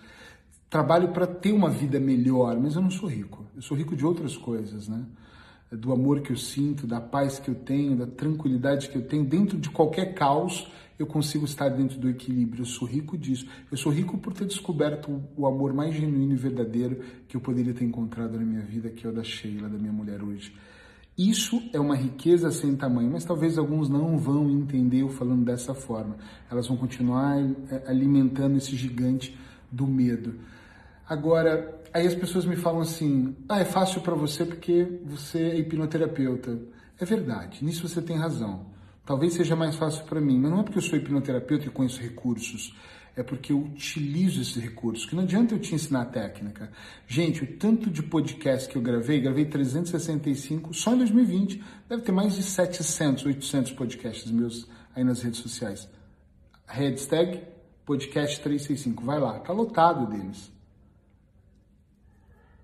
Trabalho 0.70 1.08
para 1.08 1.26
ter 1.26 1.52
uma 1.52 1.70
vida 1.70 1.98
melhor, 1.98 2.58
mas 2.60 2.74
eu 2.74 2.82
não 2.82 2.90
sou 2.90 3.08
rico. 3.08 3.46
Eu 3.56 3.62
sou 3.62 3.76
rico 3.76 3.96
de 3.96 4.04
outras 4.04 4.36
coisas, 4.36 4.86
né? 4.86 5.04
Do 5.72 5.92
amor 5.92 6.20
que 6.20 6.30
eu 6.32 6.36
sinto, 6.36 6.86
da 6.86 7.00
paz 7.00 7.38
que 7.38 7.50
eu 7.50 7.54
tenho, 7.54 7.96
da 7.96 8.06
tranquilidade 8.06 8.88
que 8.88 8.96
eu 8.96 9.02
tenho. 9.02 9.24
Dentro 9.24 9.58
de 9.58 9.70
qualquer 9.70 10.14
caos, 10.14 10.70
eu 10.98 11.06
consigo 11.06 11.44
estar 11.44 11.68
dentro 11.68 11.98
do 11.98 12.08
equilíbrio. 12.08 12.62
Eu 12.62 12.66
sou 12.66 12.86
rico 12.86 13.16
disso. 13.16 13.46
Eu 13.70 13.78
sou 13.78 13.92
rico 13.92 14.18
por 14.18 14.32
ter 14.32 14.46
descoberto 14.46 15.22
o 15.36 15.46
amor 15.46 15.72
mais 15.72 15.94
genuíno 15.94 16.32
e 16.32 16.36
verdadeiro 16.36 17.00
que 17.26 17.36
eu 17.36 17.40
poderia 17.40 17.72
ter 17.72 17.84
encontrado 17.84 18.38
na 18.38 18.44
minha 18.44 18.62
vida, 18.62 18.90
que 18.90 19.06
é 19.06 19.10
o 19.10 19.12
da 19.12 19.22
Sheila, 19.22 19.68
da 19.68 19.78
minha 19.78 19.92
mulher 19.92 20.22
hoje. 20.22 20.54
Isso 21.16 21.62
é 21.72 21.80
uma 21.80 21.96
riqueza 21.96 22.50
sem 22.50 22.76
tamanho, 22.76 23.10
mas 23.10 23.24
talvez 23.24 23.58
alguns 23.58 23.88
não 23.88 24.16
vão 24.18 24.48
entender 24.50 24.98
eu 25.02 25.08
falando 25.08 25.44
dessa 25.44 25.74
forma. 25.74 26.16
Elas 26.50 26.68
vão 26.68 26.76
continuar 26.76 27.36
é, 27.70 27.84
alimentando 27.88 28.56
esse 28.56 28.76
gigante 28.76 29.36
do 29.70 29.86
medo. 29.86 30.34
Agora, 31.08 31.80
aí 31.92 32.06
as 32.06 32.14
pessoas 32.14 32.44
me 32.44 32.56
falam 32.56 32.80
assim: 32.80 33.36
ah, 33.48 33.60
é 33.60 33.64
fácil 33.64 34.00
para 34.00 34.14
você 34.14 34.44
porque 34.44 35.00
você 35.04 35.38
é 35.38 35.58
hipnoterapeuta. 35.58 36.58
É 37.00 37.04
verdade, 37.04 37.64
nisso 37.64 37.88
você 37.88 38.02
tem 38.02 38.16
razão. 38.16 38.66
Talvez 39.06 39.34
seja 39.34 39.56
mais 39.56 39.76
fácil 39.76 40.04
para 40.04 40.20
mim, 40.20 40.38
mas 40.38 40.50
não 40.50 40.60
é 40.60 40.62
porque 40.62 40.78
eu 40.78 40.82
sou 40.82 40.98
hipnoterapeuta 40.98 41.66
e 41.66 41.70
conheço 41.70 42.00
recursos 42.00 42.74
é 43.18 43.22
porque 43.24 43.52
eu 43.52 43.58
utilizo 43.58 44.40
esses 44.40 44.62
recursos, 44.62 45.04
que 45.04 45.16
não 45.16 45.24
adianta 45.24 45.52
eu 45.52 45.58
te 45.58 45.74
ensinar 45.74 46.02
a 46.02 46.04
técnica. 46.04 46.70
Gente, 47.04 47.42
o 47.42 47.56
tanto 47.58 47.90
de 47.90 48.00
podcast 48.00 48.68
que 48.68 48.76
eu 48.76 48.82
gravei, 48.82 49.20
gravei 49.20 49.44
365 49.44 50.72
só 50.72 50.94
em 50.94 50.98
2020, 50.98 51.60
deve 51.88 52.02
ter 52.02 52.12
mais 52.12 52.36
de 52.36 52.44
700, 52.44 53.26
800 53.26 53.72
podcasts 53.72 54.30
meus 54.30 54.68
aí 54.94 55.02
nas 55.02 55.20
redes 55.20 55.40
sociais. 55.40 55.88
Hashtag 56.64 57.42
podcast 57.84 58.40
365, 58.40 59.04
vai 59.04 59.18
lá, 59.18 59.40
tá 59.40 59.52
lotado 59.52 60.06
deles. 60.06 60.52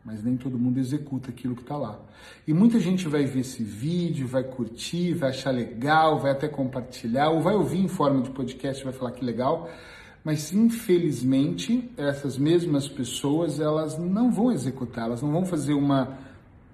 Mas 0.05 0.23
nem 0.23 0.37
todo 0.37 0.59
mundo 0.59 0.79
executa 0.79 1.31
aquilo 1.31 1.57
que 1.57 1.63
está 1.63 1.77
lá. 1.77 1.99
E 2.47 2.53
muita 2.53 2.79
gente 2.79 3.09
vai 3.09 3.25
ver 3.25 3.41
esse 3.41 3.65
vídeo, 3.65 4.29
vai 4.29 4.45
curtir, 4.45 5.15
vai 5.15 5.31
achar 5.31 5.51
legal, 5.51 6.19
vai 6.19 6.33
até 6.33 6.47
compartilhar, 6.47 7.31
ou 7.31 7.41
vai 7.41 7.55
ouvir 7.55 7.79
em 7.79 7.89
forma 7.89 8.21
de 8.21 8.31
podcast 8.31 8.83
e 8.83 8.85
vai 8.85 8.93
falar 8.93 9.13
que 9.13 9.25
legal, 9.25 9.71
mas 10.23 10.53
infelizmente 10.53 11.91
essas 11.97 12.39
mesmas 12.39 12.89
pessoas 12.89 13.61
elas 13.61 13.99
não 13.99 14.31
vão 14.31 14.53
executar, 14.53 15.07
elas 15.07 15.23
não 15.23 15.31
vão 15.31 15.45
fazer 15.45 15.75
uma, 15.75 16.19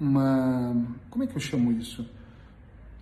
uma 0.01 0.75
como 1.09 1.25
é 1.25 1.27
que 1.27 1.37
eu 1.37 1.41
chamo 1.41 1.73
isso? 1.73 2.09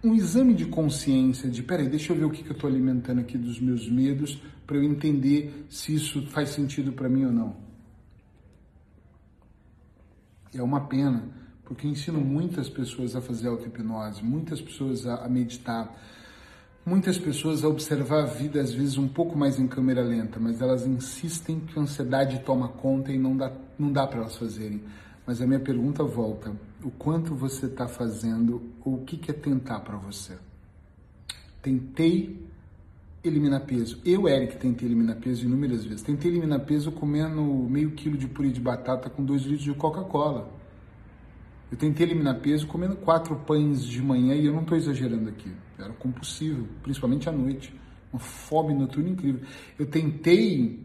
Um 0.03 0.15
exame 0.15 0.55
de 0.55 0.67
consciência 0.67 1.51
de, 1.51 1.63
peraí, 1.63 1.89
deixa 1.89 2.13
eu 2.13 2.17
ver 2.17 2.25
o 2.25 2.31
que, 2.31 2.43
que 2.43 2.51
eu 2.51 2.55
estou 2.55 2.71
alimentando 2.71 3.21
aqui 3.21 3.37
dos 3.37 3.61
meus 3.61 3.91
medos 3.91 4.41
para 4.67 4.77
eu 4.77 4.85
entender 4.85 5.67
se 5.69 5.95
isso 5.95 6.27
faz 6.29 6.51
sentido 6.51 6.93
para 6.93 7.09
mim 7.09 7.25
ou 7.25 7.33
não. 7.33 7.68
É 10.55 10.63
uma 10.63 10.83
pena, 10.83 11.25
porque 11.65 11.87
ensino 11.87 12.21
muitas 12.21 12.69
pessoas 12.69 13.15
a 13.15 13.21
fazer 13.21 13.49
auto-hipnose, 13.49 14.25
muitas 14.25 14.61
pessoas 14.61 15.07
a, 15.07 15.25
a 15.25 15.29
meditar, 15.29 15.95
muitas 16.85 17.19
pessoas 17.19 17.63
a 17.63 17.69
observar 17.69 18.23
a 18.23 18.27
vida 18.27 18.61
às 18.61 18.73
vezes 18.73 18.97
um 18.97 19.09
pouco 19.09 19.37
mais 19.37 19.59
em 19.59 19.67
câmera 19.67 20.03
lenta, 20.03 20.41
mas 20.41 20.63
elas 20.63 20.87
insistem 20.87 21.61
que 21.61 21.79
a 21.79 21.83
ansiedade 21.83 22.41
toma 22.41 22.69
conta 22.69 23.13
e 23.13 23.19
não 23.19 23.37
dá, 23.37 23.53
não 23.79 23.93
dá 23.93 24.07
para 24.07 24.21
elas 24.21 24.37
fazerem. 24.37 24.83
Mas 25.27 25.43
a 25.43 25.47
minha 25.47 25.61
pergunta 25.61 26.03
volta: 26.03 26.57
o 26.83 26.91
quanto 26.91 27.35
você 27.35 27.67
está 27.67 27.87
fazendo 27.87 28.63
ou 28.83 28.95
o 28.95 29.05
que, 29.05 29.19
que 29.19 29.31
é 29.31 29.35
tentar 29.35 29.81
para 29.81 29.99
você? 29.99 30.39
Tentei 31.61 32.48
eliminar 33.23 33.61
peso. 33.67 34.01
Eu, 34.05 34.29
Eric, 34.29 34.57
tentei 34.57 34.87
eliminar 34.89 35.17
peso 35.17 35.45
inúmeras 35.45 35.85
vezes. 35.85 36.03
Tentei 36.03 36.31
eliminar 36.31 36.61
peso 36.61 36.93
comendo 36.93 37.43
meio 37.43 37.93
quilo 37.93 38.17
de 38.17 38.27
purê 38.27 38.51
de 38.51 38.61
batata 38.61 39.11
com 39.11 39.25
dois 39.25 39.43
litros 39.43 39.65
de 39.65 39.75
Coca-Cola. 39.75 40.51
Eu 41.71 41.77
tentei 41.77 42.07
eliminar 42.07 42.41
peso 42.41 42.67
comendo 42.67 42.97
quatro 42.97 43.37
pães 43.37 43.85
de 43.85 44.01
manhã 44.03 44.35
e 44.35 44.47
eu 44.47 44.53
não 44.53 44.63
estou 44.63 44.77
exagerando 44.77 45.29
aqui. 45.29 45.53
Era 45.79 45.93
compulsivo, 45.93 46.67
principalmente 46.83 47.29
à 47.29 47.33
noite. 47.33 47.75
Uma 48.13 48.21
fome 48.21 48.73
noturna 48.73 49.11
incrível. 49.11 49.43
Eu 49.79 49.87
tentei, 49.87 50.83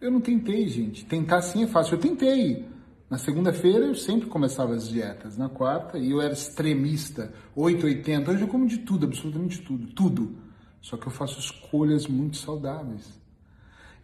eu 0.00 0.10
não 0.10 0.20
tentei, 0.20 0.66
gente. 0.66 1.04
Tentar 1.04 1.40
sim 1.42 1.62
é 1.62 1.66
fácil. 1.66 1.94
Eu 1.94 2.00
tentei. 2.00 2.66
Na 3.08 3.18
segunda-feira 3.18 3.86
eu 3.86 3.94
sempre 3.94 4.28
começava 4.28 4.74
as 4.74 4.88
dietas. 4.88 5.36
Na 5.36 5.48
quarta, 5.48 5.98
e 5.98 6.10
eu 6.10 6.20
era 6.20 6.32
extremista, 6.32 7.32
880. 7.54 8.30
Hoje 8.32 8.42
eu 8.42 8.48
como 8.48 8.66
de 8.66 8.78
tudo, 8.78 9.06
absolutamente 9.06 9.62
tudo. 9.62 9.86
Tudo. 9.88 10.36
Só 10.84 10.98
que 10.98 11.06
eu 11.06 11.10
faço 11.10 11.40
escolhas 11.40 12.06
muito 12.06 12.36
saudáveis. 12.36 13.18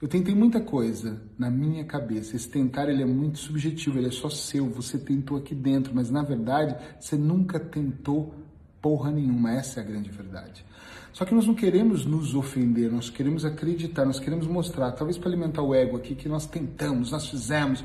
Eu 0.00 0.08
tentei 0.08 0.34
muita 0.34 0.62
coisa 0.62 1.20
na 1.38 1.50
minha 1.50 1.84
cabeça. 1.84 2.34
Esse 2.34 2.48
tentar 2.48 2.88
ele 2.88 3.02
é 3.02 3.06
muito 3.06 3.38
subjetivo, 3.38 3.98
ele 3.98 4.08
é 4.08 4.10
só 4.10 4.30
seu. 4.30 4.66
Você 4.70 4.98
tentou 4.98 5.36
aqui 5.36 5.54
dentro, 5.54 5.94
mas 5.94 6.10
na 6.10 6.22
verdade 6.22 6.74
você 6.98 7.18
nunca 7.18 7.60
tentou 7.60 8.34
porra 8.80 9.10
nenhuma. 9.10 9.52
Essa 9.52 9.80
é 9.80 9.82
a 9.82 9.86
grande 9.86 10.08
verdade. 10.08 10.64
Só 11.12 11.26
que 11.26 11.34
nós 11.34 11.46
não 11.46 11.54
queremos 11.54 12.06
nos 12.06 12.34
ofender, 12.34 12.90
nós 12.90 13.10
queremos 13.10 13.44
acreditar, 13.44 14.06
nós 14.06 14.18
queremos 14.18 14.46
mostrar, 14.46 14.92
talvez 14.92 15.18
para 15.18 15.28
alimentar 15.28 15.60
o 15.60 15.74
ego 15.74 15.98
aqui, 15.98 16.14
que 16.14 16.30
nós 16.30 16.46
tentamos, 16.46 17.10
nós 17.10 17.28
fizemos. 17.28 17.84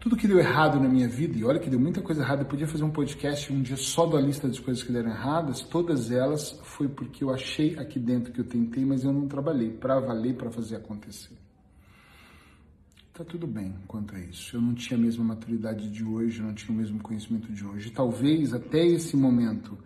Tudo 0.00 0.16
que 0.16 0.26
deu 0.26 0.38
errado 0.38 0.80
na 0.80 0.88
minha 0.88 1.06
vida, 1.06 1.38
e 1.38 1.44
olha 1.44 1.60
que 1.60 1.68
deu 1.68 1.78
muita 1.78 2.00
coisa 2.00 2.22
errada, 2.22 2.40
eu 2.40 2.46
podia 2.46 2.66
fazer 2.66 2.82
um 2.82 2.90
podcast 2.90 3.52
um 3.52 3.60
dia 3.60 3.76
só 3.76 4.06
da 4.06 4.18
lista 4.18 4.48
das 4.48 4.58
coisas 4.58 4.82
que 4.82 4.90
deram 4.90 5.10
erradas, 5.10 5.60
todas 5.60 6.10
elas 6.10 6.58
foi 6.62 6.88
porque 6.88 7.22
eu 7.22 7.28
achei 7.28 7.78
aqui 7.78 7.98
dentro 7.98 8.32
que 8.32 8.40
eu 8.40 8.46
tentei, 8.46 8.82
mas 8.82 9.04
eu 9.04 9.12
não 9.12 9.28
trabalhei 9.28 9.70
para 9.70 10.00
valer, 10.00 10.36
para 10.36 10.50
fazer 10.50 10.76
acontecer. 10.76 11.36
Tá 13.12 13.22
tudo 13.22 13.46
bem 13.46 13.74
quanto 13.86 14.14
a 14.14 14.18
isso. 14.18 14.56
Eu 14.56 14.62
não 14.62 14.72
tinha 14.72 14.98
a 14.98 15.00
mesma 15.02 15.22
maturidade 15.22 15.90
de 15.90 16.02
hoje, 16.02 16.40
não 16.40 16.54
tinha 16.54 16.74
o 16.74 16.78
mesmo 16.78 16.98
conhecimento 17.02 17.52
de 17.52 17.62
hoje. 17.62 17.90
Talvez 17.90 18.54
até 18.54 18.82
esse 18.82 19.14
momento, 19.14 19.76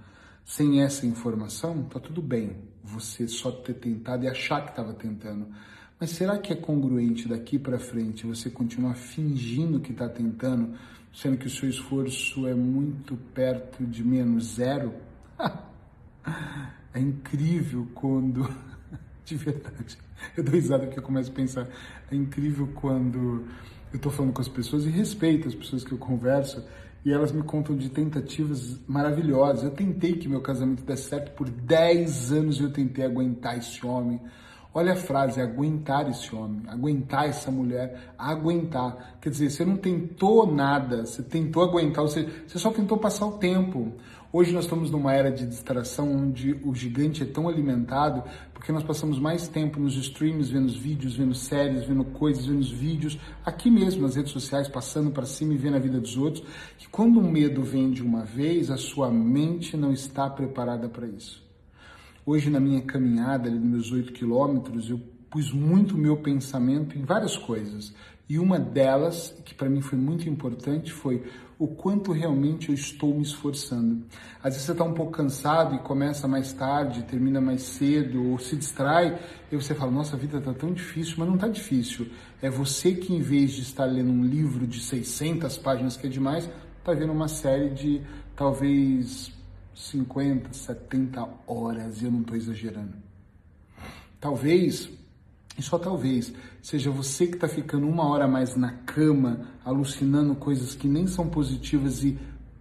sem 0.45 0.81
essa 0.81 1.05
informação, 1.05 1.83
tá 1.87 1.99
tudo 1.99 2.23
bem. 2.23 2.57
Você 2.85 3.27
só 3.27 3.51
ter 3.51 3.75
tentado 3.75 4.25
e 4.25 4.29
achar 4.29 4.63
que 4.63 4.71
estava 4.71 4.95
tentando 4.95 5.49
mas 5.99 6.11
será 6.11 6.39
que 6.39 6.53
é 6.53 6.57
congruente 6.57 7.29
daqui 7.29 7.59
para 7.59 7.79
frente 7.79 8.27
você 8.27 8.51
continuar 8.51 8.95
fingindo 8.95 9.81
que 9.81 9.93
está 9.93 10.09
tentando, 10.09 10.75
sendo 11.13 11.37
que 11.37 11.47
o 11.47 11.51
seu 11.51 11.69
esforço 11.69 12.47
é 12.47 12.55
muito 12.55 13.17
perto 13.35 13.85
de 13.85 14.03
menos 14.05 14.57
zero? 14.57 14.93
é 16.93 17.01
incrível 17.01 17.89
quando. 17.95 18.49
De 19.25 19.37
verdade. 19.37 19.97
Eu 20.37 20.45
dou 20.45 20.53
risada 20.53 20.85
porque 20.85 20.99
eu 20.99 21.03
começo 21.03 21.31
a 21.31 21.35
pensar. 21.35 21.67
É 22.11 22.15
incrível 22.15 22.69
quando 22.75 23.47
eu 23.91 23.97
estou 23.97 24.13
falando 24.13 24.35
com 24.35 24.43
as 24.43 24.49
pessoas 24.49 24.85
e 24.85 24.91
respeito 24.91 25.49
as 25.49 25.55
pessoas 25.55 25.83
que 25.83 25.93
eu 25.93 25.97
converso 25.97 26.63
e 27.05 27.13
elas 27.13 27.33
me 27.33 27.43
contam 27.43 27.77
de 27.77 27.89
tentativas 27.89 28.81
maravilhosas. 28.87 29.65
Eu 29.65 29.71
tentei 29.71 30.15
que 30.15 30.29
meu 30.29 30.41
casamento 30.41 30.83
desse 30.83 31.09
certo 31.09 31.33
por 31.33 31.49
10 31.49 32.33
anos 32.33 32.59
e 32.59 32.65
eu 32.65 32.71
tentei 32.71 33.05
aguentar 33.05 33.57
esse 33.57 33.85
homem 33.87 34.21
Olha 34.77 34.95
a 34.95 34.97
frase, 34.97 35.41
aguentar 35.41 36.11
esse 36.11 36.35
homem, 36.35 36.63
aguentar 36.67 37.29
essa 37.29 37.49
mulher, 37.49 38.13
aguentar. 38.19 39.17
Quer 39.21 39.31
dizer, 39.31 39.51
você 39.51 39.65
não 39.65 39.77
tentou 39.77 40.53
nada, 40.53 41.07
você 41.07 41.23
tentou 41.23 41.63
aguentar, 41.63 42.03
você, 42.03 42.29
você 42.45 42.59
só 42.59 42.73
tentou 42.73 42.99
passar 42.99 43.25
o 43.25 43.39
tempo. 43.39 43.93
Hoje 44.33 44.53
nós 44.53 44.65
estamos 44.65 44.91
numa 44.91 45.13
era 45.13 45.31
de 45.31 45.47
distração 45.47 46.13
onde 46.13 46.59
o 46.65 46.75
gigante 46.75 47.23
é 47.23 47.27
tão 47.27 47.49
alimentado 47.49 48.25
porque 48.53 48.73
nós 48.73 48.83
passamos 48.83 49.17
mais 49.19 49.47
tempo 49.47 49.79
nos 49.79 49.95
streams, 49.95 50.51
vendo 50.51 50.73
vídeos, 50.73 51.15
vendo 51.15 51.35
séries, 51.35 51.85
vendo 51.85 52.05
coisas, 52.07 52.47
vendo 52.47 52.65
vídeos, 52.65 53.17
aqui 53.45 53.71
mesmo 53.71 54.03
nas 54.03 54.17
redes 54.17 54.33
sociais, 54.33 54.67
passando 54.69 55.13
para 55.13 55.25
cima 55.25 55.53
e 55.53 55.57
vendo 55.57 55.77
a 55.77 55.79
vida 55.79 56.01
dos 56.01 56.17
outros, 56.17 56.43
que 56.79 56.89
quando 56.89 57.21
o 57.21 57.23
medo 57.23 57.63
vem 57.63 57.93
de 57.93 58.03
uma 58.03 58.25
vez, 58.25 58.73
a 58.73 58.77
sua 58.77 59.09
mente 59.09 59.77
não 59.77 59.93
está 59.93 60.29
preparada 60.29 60.89
para 60.89 61.07
isso. 61.07 61.44
Hoje, 62.27 62.49
na 62.49 62.59
minha 62.59 62.81
caminhada, 62.81 63.51
ali, 63.51 63.59
nos 63.59 63.69
meus 63.69 63.93
oito 63.93 64.13
quilômetros, 64.15 64.89
eu 64.89 64.99
pus 65.29 65.53
muito 65.53 65.99
meu 65.99 66.17
pensamento 66.17 66.97
em 66.97 67.03
várias 67.03 67.37
coisas. 67.37 67.93
E 68.27 68.39
uma 68.39 68.59
delas, 68.59 69.35
que 69.45 69.55
para 69.55 69.69
mim 69.69 69.83
foi 69.83 69.99
muito 69.99 70.27
importante, 70.27 70.91
foi 70.91 71.23
o 71.59 71.69
quanto 71.69 72.13
realmente 72.13 72.71
eu 72.71 72.75
estou 72.75 73.15
me 73.15 73.21
esforçando. 73.21 74.07
Às 74.43 74.55
vezes 74.55 74.63
você 74.63 74.73
está 74.73 74.85
um 74.85 74.95
pouco 74.95 75.13
cansado 75.13 75.75
e 75.75 75.79
começa 75.81 76.27
mais 76.27 76.51
tarde, 76.55 77.03
termina 77.03 77.43
mais 77.43 77.61
cedo, 77.61 78.31
ou 78.31 78.39
se 78.39 78.57
distrai, 78.57 79.21
e 79.53 79.57
você 79.57 79.75
fala, 79.75 79.91
nossa, 79.91 80.17
a 80.17 80.19
vida 80.19 80.39
está 80.39 80.55
tão 80.55 80.73
difícil, 80.73 81.17
mas 81.19 81.29
não 81.29 81.35
está 81.35 81.49
difícil. 81.49 82.07
É 82.41 82.49
você 82.49 82.93
que, 82.95 83.13
em 83.13 83.21
vez 83.21 83.53
de 83.53 83.61
estar 83.61 83.85
lendo 83.85 84.11
um 84.11 84.25
livro 84.25 84.67
de 84.67 84.81
600 84.81 85.59
páginas, 85.59 85.99
que 85.99 86.07
é 86.07 86.11
demais, 86.11 86.49
está 86.79 86.95
vendo 86.95 87.13
uma 87.13 87.29
série 87.29 87.69
de 87.69 88.01
talvez 88.35 89.34
50, 89.75 90.53
70 90.53 91.29
horas, 91.47 92.01
e 92.01 92.05
eu 92.05 92.11
não 92.11 92.21
estou 92.21 92.37
exagerando. 92.37 92.95
Talvez, 94.21 94.89
e 95.59 95.63
só 95.63 95.79
talvez, 95.79 96.33
seja 96.63 96.91
você 96.91 97.27
que 97.27 97.35
está 97.35 97.49
ficando 97.49 97.87
uma 97.87 98.07
hora 98.09 98.27
mais 98.27 98.57
na 98.57 98.73
cama, 98.73 99.49
alucinando 99.65 100.35
coisas 100.35 100.75
que 100.75 100.89
nem 100.89 101.07
são 101.07 101.29
positivas 101.29 102.03
e 102.05 102.19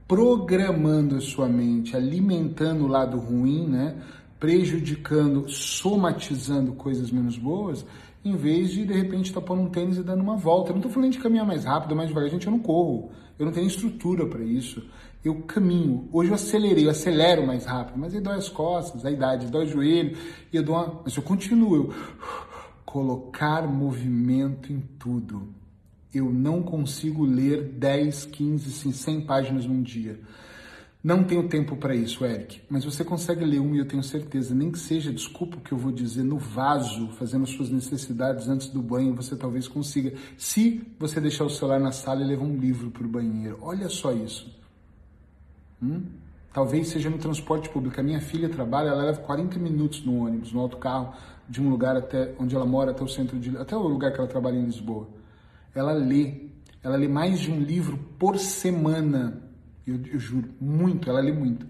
programando 0.08 1.16
a 1.16 1.22
sua 1.22 1.48
mente, 1.48 1.96
alimentando 1.96 2.84
o 2.84 2.88
lado 2.88 3.18
ruim, 3.18 3.68
né? 3.68 3.96
prejudicando, 4.44 5.48
somatizando 5.48 6.74
coisas 6.74 7.10
menos 7.10 7.38
boas, 7.38 7.86
em 8.26 8.36
vez 8.36 8.72
de 8.72 8.86
de 8.86 8.92
repente 8.92 9.28
estar 9.28 9.40
tá 9.40 9.48
pondo 9.48 9.62
um 9.62 9.70
tênis 9.70 9.96
e 9.96 10.04
dando 10.04 10.22
uma 10.22 10.36
volta. 10.36 10.70
Eu 10.70 10.74
não 10.74 10.80
estou 10.80 10.92
falando 10.92 11.14
de 11.14 11.20
caminhar 11.20 11.46
mais 11.46 11.64
rápido, 11.64 11.96
mais 11.96 12.10
devagar, 12.10 12.30
gente, 12.30 12.46
eu 12.46 12.52
não 12.52 12.60
corro, 12.60 13.10
eu 13.40 13.46
não 13.46 13.54
tenho 13.54 13.68
estrutura 13.68 14.26
para 14.26 14.44
isso. 14.44 14.86
Eu 15.24 15.36
caminho. 15.44 16.10
Hoje 16.12 16.32
eu 16.32 16.36
acelerei, 16.36 16.86
eu 16.86 16.90
acelero 16.90 17.48
mais 17.48 17.66
rápido, 17.66 17.98
mas 17.98 18.14
aí 18.14 18.20
dói 18.20 18.36
as 18.36 18.50
costas, 18.50 19.06
a 19.06 19.12
idade, 19.12 19.48
dói 19.48 19.66
o 19.66 19.70
joelho, 19.70 20.18
e 20.52 20.58
eu 20.58 20.64
dou 20.64 20.76
uma... 20.76 21.02
mas 21.04 21.16
eu 21.16 21.24
continuo. 21.24 21.76
Eu... 21.76 21.94
Colocar 22.86 23.66
movimento 23.68 24.72
em 24.72 24.80
tudo. 25.00 25.48
Eu 26.14 26.32
não 26.32 26.62
consigo 26.62 27.26
ler 27.26 27.64
10, 27.64 28.26
15, 28.26 28.94
100 28.94 29.22
páginas 29.22 29.66
num 29.66 29.82
dia. 29.82 30.20
Não 31.04 31.24
tenho 31.24 31.50
tempo 31.50 31.76
para 31.76 31.96
isso, 31.96 32.24
Eric, 32.24 32.62
mas 32.70 32.86
você 32.86 33.04
consegue 33.04 33.44
ler 33.44 33.60
uma 33.60 33.76
e 33.76 33.80
eu 33.80 33.88
tenho 33.88 34.04
certeza, 34.04 34.56
nem 34.56 34.72
que 34.72 34.80
seja, 34.80 35.12
desculpa 35.12 35.58
o 35.58 35.60
que 35.60 35.74
eu 35.74 35.78
vou 35.78 35.92
dizer, 35.92 36.24
no 36.24 36.38
vaso, 36.38 37.10
fazendo 37.18 37.46
suas 37.46 37.70
necessidades 37.70 38.48
antes 38.48 38.70
do 38.70 38.82
banho, 38.82 39.14
você 39.14 39.36
talvez 39.36 39.68
consiga. 39.68 40.14
Se 40.38 40.82
você 40.98 41.20
deixar 41.20 41.44
o 41.44 41.50
celular 41.50 41.80
na 41.80 41.92
sala 41.92 42.22
e 42.22 42.26
levar 42.28 42.46
um 42.46 42.56
livro 42.56 42.90
para 42.90 43.06
o 43.06 43.10
banheiro, 43.10 43.58
olha 43.62 43.90
só 43.90 44.14
isso. 44.14 44.63
Hum? 45.84 46.04
Talvez 46.54 46.88
seja 46.90 47.10
no 47.10 47.18
transporte 47.18 47.68
público. 47.70 48.00
A 48.00 48.04
minha 48.04 48.22
filha 48.22 48.48
trabalha, 48.48 48.90
ela 48.90 49.04
leva 49.04 49.20
40 49.20 49.60
minutos 49.60 50.06
no 50.06 50.26
ônibus, 50.26 50.54
no 50.54 50.62
autocarro, 50.62 51.14
de 51.50 51.62
um 51.62 51.70
lugar 51.70 51.98
até 51.98 52.34
onde 52.40 52.56
ela 52.56 52.66
mora, 52.66 52.92
até 52.92 53.04
o 53.04 53.08
centro 53.08 53.40
de, 53.40 53.58
até 53.58 53.76
o 53.76 53.82
lugar 53.82 54.14
que 54.14 54.20
ela 54.20 54.28
trabalha 54.28 54.56
em 54.56 54.66
Lisboa. 54.66 55.08
Ela 55.76 55.92
lê, 55.92 56.46
ela 56.82 56.96
lê 56.96 57.08
mais 57.08 57.40
de 57.40 57.52
um 57.52 57.60
livro 57.60 57.98
por 58.18 58.38
semana 58.38 59.44
eu, 59.86 60.00
eu 60.06 60.20
juro, 60.20 60.50
muito, 60.60 61.10
ela 61.10 61.20
lê 61.20 61.32
muito. 61.32 61.66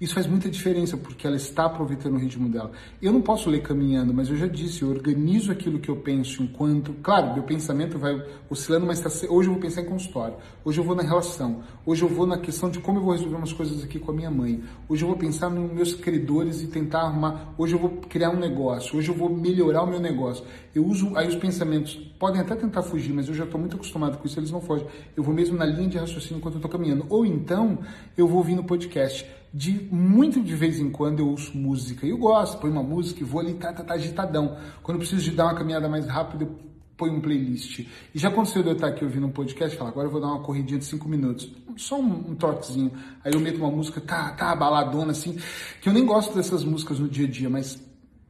Isso 0.00 0.14
faz 0.14 0.28
muita 0.28 0.48
diferença 0.48 0.96
porque 0.96 1.26
ela 1.26 1.34
está 1.34 1.64
aproveitando 1.64 2.14
o 2.14 2.18
ritmo 2.18 2.48
dela. 2.48 2.70
Eu 3.02 3.12
não 3.12 3.20
posso 3.20 3.50
ler 3.50 3.62
caminhando, 3.62 4.14
mas 4.14 4.30
eu 4.30 4.36
já 4.36 4.46
disse, 4.46 4.82
eu 4.82 4.90
organizo 4.90 5.50
aquilo 5.50 5.80
que 5.80 5.88
eu 5.88 5.96
penso 5.96 6.42
enquanto. 6.42 6.92
Claro, 7.02 7.34
meu 7.34 7.42
pensamento 7.42 7.98
vai 7.98 8.24
oscilando, 8.48 8.86
mas 8.86 9.00
tá, 9.00 9.08
hoje 9.28 9.48
eu 9.48 9.52
vou 9.52 9.60
pensar 9.60 9.82
em 9.82 9.86
consultório, 9.86 10.36
hoje 10.64 10.78
eu 10.78 10.84
vou 10.84 10.94
na 10.94 11.02
relação, 11.02 11.62
hoje 11.84 12.02
eu 12.02 12.08
vou 12.08 12.26
na 12.26 12.38
questão 12.38 12.70
de 12.70 12.78
como 12.78 12.98
eu 12.98 13.02
vou 13.02 13.12
resolver 13.12 13.36
umas 13.36 13.52
coisas 13.52 13.82
aqui 13.82 13.98
com 13.98 14.12
a 14.12 14.14
minha 14.14 14.30
mãe, 14.30 14.62
hoje 14.88 15.02
eu 15.02 15.08
vou 15.08 15.16
pensar 15.16 15.50
nos 15.50 15.72
meus 15.72 15.94
credores 15.94 16.62
e 16.62 16.68
tentar 16.68 17.00
arrumar, 17.00 17.54
hoje 17.58 17.74
eu 17.74 17.78
vou 17.78 17.90
criar 18.08 18.30
um 18.30 18.38
negócio, 18.38 18.96
hoje 18.96 19.08
eu 19.08 19.14
vou 19.14 19.28
melhorar 19.28 19.82
o 19.82 19.86
meu 19.86 19.98
negócio. 19.98 20.44
Eu 20.74 20.86
uso 20.86 21.16
aí 21.16 21.26
os 21.26 21.34
pensamentos, 21.34 21.96
podem 22.18 22.40
até 22.40 22.54
tentar 22.54 22.82
fugir, 22.82 23.12
mas 23.12 23.26
eu 23.26 23.34
já 23.34 23.44
estou 23.44 23.58
muito 23.58 23.74
acostumado 23.74 24.16
com 24.18 24.26
isso, 24.26 24.38
eles 24.38 24.50
não 24.50 24.60
fogem. 24.60 24.86
Eu 25.16 25.24
vou 25.24 25.34
mesmo 25.34 25.56
na 25.56 25.64
linha 25.64 25.88
de 25.88 25.98
raciocínio 25.98 26.38
enquanto 26.38 26.54
eu 26.54 26.58
estou 26.58 26.70
caminhando. 26.70 27.04
Ou 27.08 27.26
então 27.26 27.78
eu 28.16 28.28
vou 28.28 28.38
ouvir 28.38 28.54
no 28.54 28.62
podcast 28.62 29.26
de 29.52 29.88
muito 29.90 30.42
de 30.42 30.54
vez 30.54 30.78
em 30.78 30.90
quando 30.90 31.20
eu 31.20 31.28
ouço 31.28 31.56
música. 31.56 32.06
Eu 32.06 32.18
gosto, 32.18 32.58
põe 32.58 32.70
uma 32.70 32.82
música 32.82 33.20
e 33.20 33.24
vou 33.24 33.40
ali, 33.40 33.54
tá, 33.54 33.72
tá, 33.72 33.82
tá 33.82 33.94
agitadão. 33.94 34.56
Quando 34.82 34.96
eu 34.96 35.00
preciso 35.00 35.22
de 35.22 35.36
dar 35.36 35.44
uma 35.44 35.54
caminhada 35.54 35.88
mais 35.88 36.06
rápida, 36.06 36.44
eu 36.44 36.58
ponho 36.96 37.14
um 37.14 37.20
playlist. 37.20 37.78
E 37.78 38.18
já 38.18 38.28
aconteceu 38.28 38.62
de 38.62 38.68
eu 38.68 38.74
estar 38.74 38.88
aqui 38.88 39.04
ouvindo 39.04 39.26
um 39.26 39.30
podcast 39.30 39.74
e 39.74 39.78
falar, 39.78 39.90
agora 39.90 40.08
eu 40.08 40.12
vou 40.12 40.20
dar 40.20 40.26
uma 40.26 40.40
corridinha 40.40 40.78
de 40.78 40.84
cinco 40.84 41.08
minutos. 41.08 41.50
Só 41.76 41.98
um, 41.98 42.32
um. 42.32 42.90
Aí 43.24 43.32
eu 43.32 43.40
meto 43.40 43.58
uma 43.58 43.70
música, 43.70 44.00
tá, 44.00 44.32
tá, 44.32 44.54
baladona, 44.54 45.12
assim, 45.12 45.38
que 45.80 45.88
eu 45.88 45.92
nem 45.92 46.04
gosto 46.04 46.34
dessas 46.34 46.64
músicas 46.64 46.98
no 46.98 47.08
dia 47.08 47.26
a 47.26 47.30
dia, 47.30 47.48
mas 47.48 47.87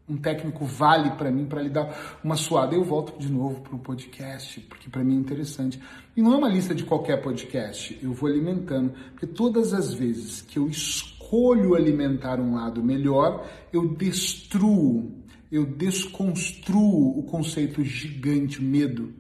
um 0.08 0.16
técnico 0.16 0.64
vale 0.64 1.10
para 1.10 1.30
mim 1.30 1.44
para 1.44 1.62
lhe 1.62 1.68
dar 1.68 2.18
uma 2.24 2.36
suada. 2.36 2.74
Eu 2.74 2.84
volto 2.84 3.18
de 3.18 3.30
novo 3.30 3.60
para 3.60 3.74
o 3.74 3.78
podcast, 3.78 4.60
porque 4.62 4.88
para 4.88 5.04
mim 5.04 5.16
é 5.16 5.20
interessante. 5.20 5.80
E 6.16 6.22
não 6.22 6.32
é 6.32 6.36
uma 6.36 6.48
lista 6.48 6.74
de 6.74 6.84
qualquer 6.84 7.22
podcast, 7.22 7.98
eu 8.02 8.12
vou 8.12 8.28
alimentando, 8.28 8.92
porque 9.10 9.26
todas 9.26 9.72
as 9.72 9.92
vezes 9.92 10.40
que 10.40 10.58
eu 10.58 10.68
escolho 10.68 11.74
alimentar 11.74 12.40
um 12.40 12.54
lado 12.54 12.82
melhor, 12.82 13.46
eu 13.72 13.94
destruo, 13.94 15.12
eu 15.52 15.64
desconstruo 15.66 17.18
o 17.18 17.22
conceito 17.24 17.84
gigante 17.84 18.62
medo 18.62 19.17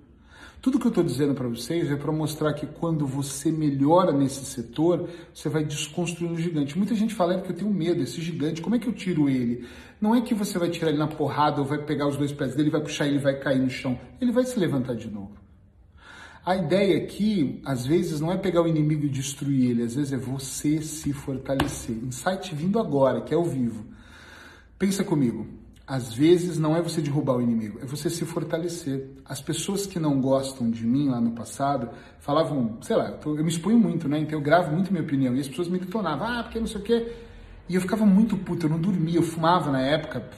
tudo 0.60 0.78
que 0.78 0.86
eu 0.86 0.90
estou 0.90 1.04
dizendo 1.04 1.34
para 1.34 1.46
vocês 1.46 1.90
é 1.90 1.96
para 1.96 2.10
mostrar 2.10 2.52
que 2.52 2.66
quando 2.66 3.06
você 3.06 3.50
melhora 3.52 4.12
nesse 4.12 4.44
setor, 4.44 5.08
você 5.32 5.48
vai 5.48 5.64
desconstruindo 5.64 6.34
o 6.34 6.38
gigante. 6.38 6.76
Muita 6.76 6.94
gente 6.94 7.14
fala, 7.14 7.34
é 7.34 7.36
porque 7.38 7.52
eu 7.52 7.56
tenho 7.56 7.70
medo, 7.70 8.02
esse 8.02 8.20
gigante, 8.20 8.60
como 8.60 8.74
é 8.74 8.78
que 8.78 8.88
eu 8.88 8.92
tiro 8.92 9.28
ele? 9.28 9.66
Não 10.00 10.14
é 10.14 10.20
que 10.20 10.34
você 10.34 10.58
vai 10.58 10.68
tirar 10.68 10.88
ele 10.88 10.98
na 10.98 11.06
porrada 11.06 11.60
ou 11.60 11.66
vai 11.66 11.78
pegar 11.78 12.08
os 12.08 12.16
dois 12.16 12.32
pés 12.32 12.54
dele, 12.54 12.70
vai 12.70 12.80
puxar 12.80 13.06
ele 13.06 13.18
vai 13.18 13.38
cair 13.38 13.60
no 13.60 13.70
chão. 13.70 13.98
Ele 14.20 14.32
vai 14.32 14.44
se 14.44 14.58
levantar 14.58 14.94
de 14.94 15.08
novo. 15.08 15.36
A 16.44 16.56
ideia 16.56 16.96
aqui, 16.96 17.60
às 17.64 17.84
vezes, 17.86 18.20
não 18.20 18.32
é 18.32 18.36
pegar 18.36 18.62
o 18.62 18.68
inimigo 18.68 19.04
e 19.04 19.08
destruir 19.08 19.70
ele, 19.70 19.82
às 19.82 19.94
vezes 19.94 20.12
é 20.12 20.16
você 20.16 20.80
se 20.80 21.12
fortalecer. 21.12 21.96
Insight 21.96 22.54
vindo 22.54 22.78
agora, 22.78 23.20
que 23.20 23.34
é 23.34 23.36
ao 23.36 23.44
vivo. 23.44 23.84
Pensa 24.78 25.04
comigo. 25.04 25.46
Às 25.88 26.12
vezes 26.12 26.58
não 26.58 26.76
é 26.76 26.82
você 26.82 27.00
derrubar 27.00 27.36
o 27.36 27.40
inimigo, 27.40 27.78
é 27.80 27.86
você 27.86 28.10
se 28.10 28.22
fortalecer. 28.26 29.08
As 29.24 29.40
pessoas 29.40 29.86
que 29.86 29.98
não 29.98 30.20
gostam 30.20 30.70
de 30.70 30.86
mim 30.86 31.08
lá 31.08 31.18
no 31.18 31.30
passado 31.30 31.88
falavam, 32.20 32.76
sei 32.82 32.94
lá, 32.94 33.18
eu 33.24 33.42
me 33.42 33.48
exponho 33.48 33.78
muito, 33.78 34.06
né? 34.06 34.18
Então 34.18 34.38
eu 34.38 34.42
gravo 34.42 34.70
muito 34.70 34.92
minha 34.92 35.02
opinião. 35.02 35.34
E 35.34 35.40
as 35.40 35.48
pessoas 35.48 35.66
me 35.66 35.78
detonavam, 35.78 36.26
ah, 36.26 36.42
porque 36.42 36.60
não 36.60 36.66
sei 36.66 36.78
o 36.78 36.84
quê. 36.84 37.10
E 37.66 37.74
eu 37.74 37.80
ficava 37.80 38.04
muito 38.04 38.36
puto, 38.36 38.66
eu 38.66 38.70
não 38.70 38.78
dormia, 38.78 39.16
eu 39.16 39.22
fumava 39.22 39.72
na 39.72 39.80
época, 39.80 40.28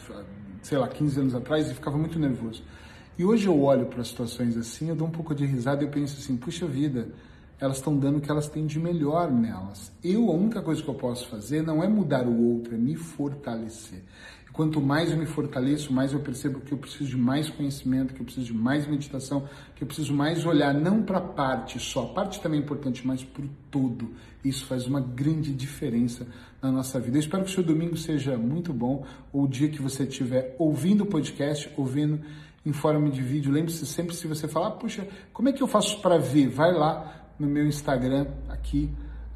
sei 0.63 0.79
lá, 0.79 0.87
15 0.87 1.19
anos 1.21 1.35
atrás, 1.35 1.69
e 1.69 1.75
ficava 1.75 1.99
muito 1.99 2.17
nervoso. 2.17 2.63
E 3.19 3.25
hoje 3.25 3.49
eu 3.49 3.61
olho 3.61 3.87
para 3.87 4.05
situações 4.05 4.57
assim, 4.57 4.89
eu 4.89 4.95
dou 4.95 5.09
um 5.09 5.11
pouco 5.11 5.35
de 5.35 5.45
risada 5.45 5.83
e 5.83 5.87
eu 5.87 5.91
penso 5.91 6.17
assim, 6.17 6.37
puxa 6.37 6.65
vida, 6.65 7.09
elas 7.59 7.79
estão 7.79 7.97
dando 7.99 8.19
o 8.19 8.21
que 8.21 8.31
elas 8.31 8.49
têm 8.49 8.67
de 8.67 8.79
melhor 8.79 9.31
nelas. 9.31 9.93
Eu, 10.03 10.31
a 10.31 10.33
única 10.33 10.63
coisa 10.63 10.81
que 10.81 10.89
eu 10.89 10.95
posso 10.95 11.27
fazer 11.29 11.63
não 11.63 11.83
é 11.83 11.89
mudar 11.89 12.27
o 12.27 12.55
outro, 12.55 12.75
é 12.75 12.79
me 12.79 12.95
fortalecer. 12.95 14.03
Quanto 14.53 14.81
mais 14.81 15.11
eu 15.11 15.17
me 15.17 15.27
fortaleço, 15.27 15.93
mais 15.93 16.13
eu 16.13 16.21
percebo 16.21 16.61
que 16.61 16.73
eu 16.73 16.79
preciso 16.79 17.11
de 17.11 17.17
mais 17.17 17.49
conhecimento, 17.49 18.13
que 18.13 18.21
eu 18.21 18.25
preciso 18.25 18.47
de 18.47 18.55
mais 18.55 18.87
meditação, 18.87 19.49
que 19.77 19.83
eu 19.83 19.87
preciso 19.87 20.13
mais 20.13 20.45
olhar 20.45 20.75
não 20.75 21.03
para 21.03 21.19
a 21.19 21.23
parte 21.23 21.79
só, 21.79 22.05
a 22.05 22.09
parte 22.09 22.41
também 22.41 22.61
é 22.61 22.63
importante, 22.63 23.07
mas 23.07 23.23
para 23.23 23.45
o 23.45 23.49
todo. 23.71 24.11
Isso 24.45 24.67
faz 24.67 24.87
uma 24.87 25.01
grande 25.01 25.55
diferença 25.55 26.27
na 26.61 26.71
nossa 26.71 26.99
vida. 26.99 27.17
Eu 27.17 27.21
espero 27.21 27.45
que 27.45 27.51
o 27.51 27.55
seu 27.55 27.63
domingo 27.63 27.97
seja 27.97 28.37
muito 28.37 28.73
bom, 28.73 29.05
ou 29.33 29.45
o 29.45 29.49
dia 29.49 29.69
que 29.69 29.81
você 29.81 30.03
estiver 30.03 30.57
ouvindo 30.59 31.05
o 31.05 31.07
podcast, 31.07 31.71
ouvindo 31.77 32.21
em 32.65 32.73
forma 32.73 33.09
de 33.09 33.23
vídeo. 33.23 33.53
Lembre-se 33.53 33.87
sempre, 33.87 34.15
se 34.15 34.27
você 34.27 34.49
falar, 34.49 34.73
puxa, 34.73 35.07
como 35.33 35.49
é 35.49 35.53
que 35.53 35.63
eu 35.63 35.69
faço 35.69 36.01
para 36.01 36.19
ver? 36.19 36.49
Vai 36.49 36.73
lá 36.73 37.29
no 37.39 37.47
meu 37.47 37.67
Instagram, 37.67 38.27
aqui, 38.49 38.91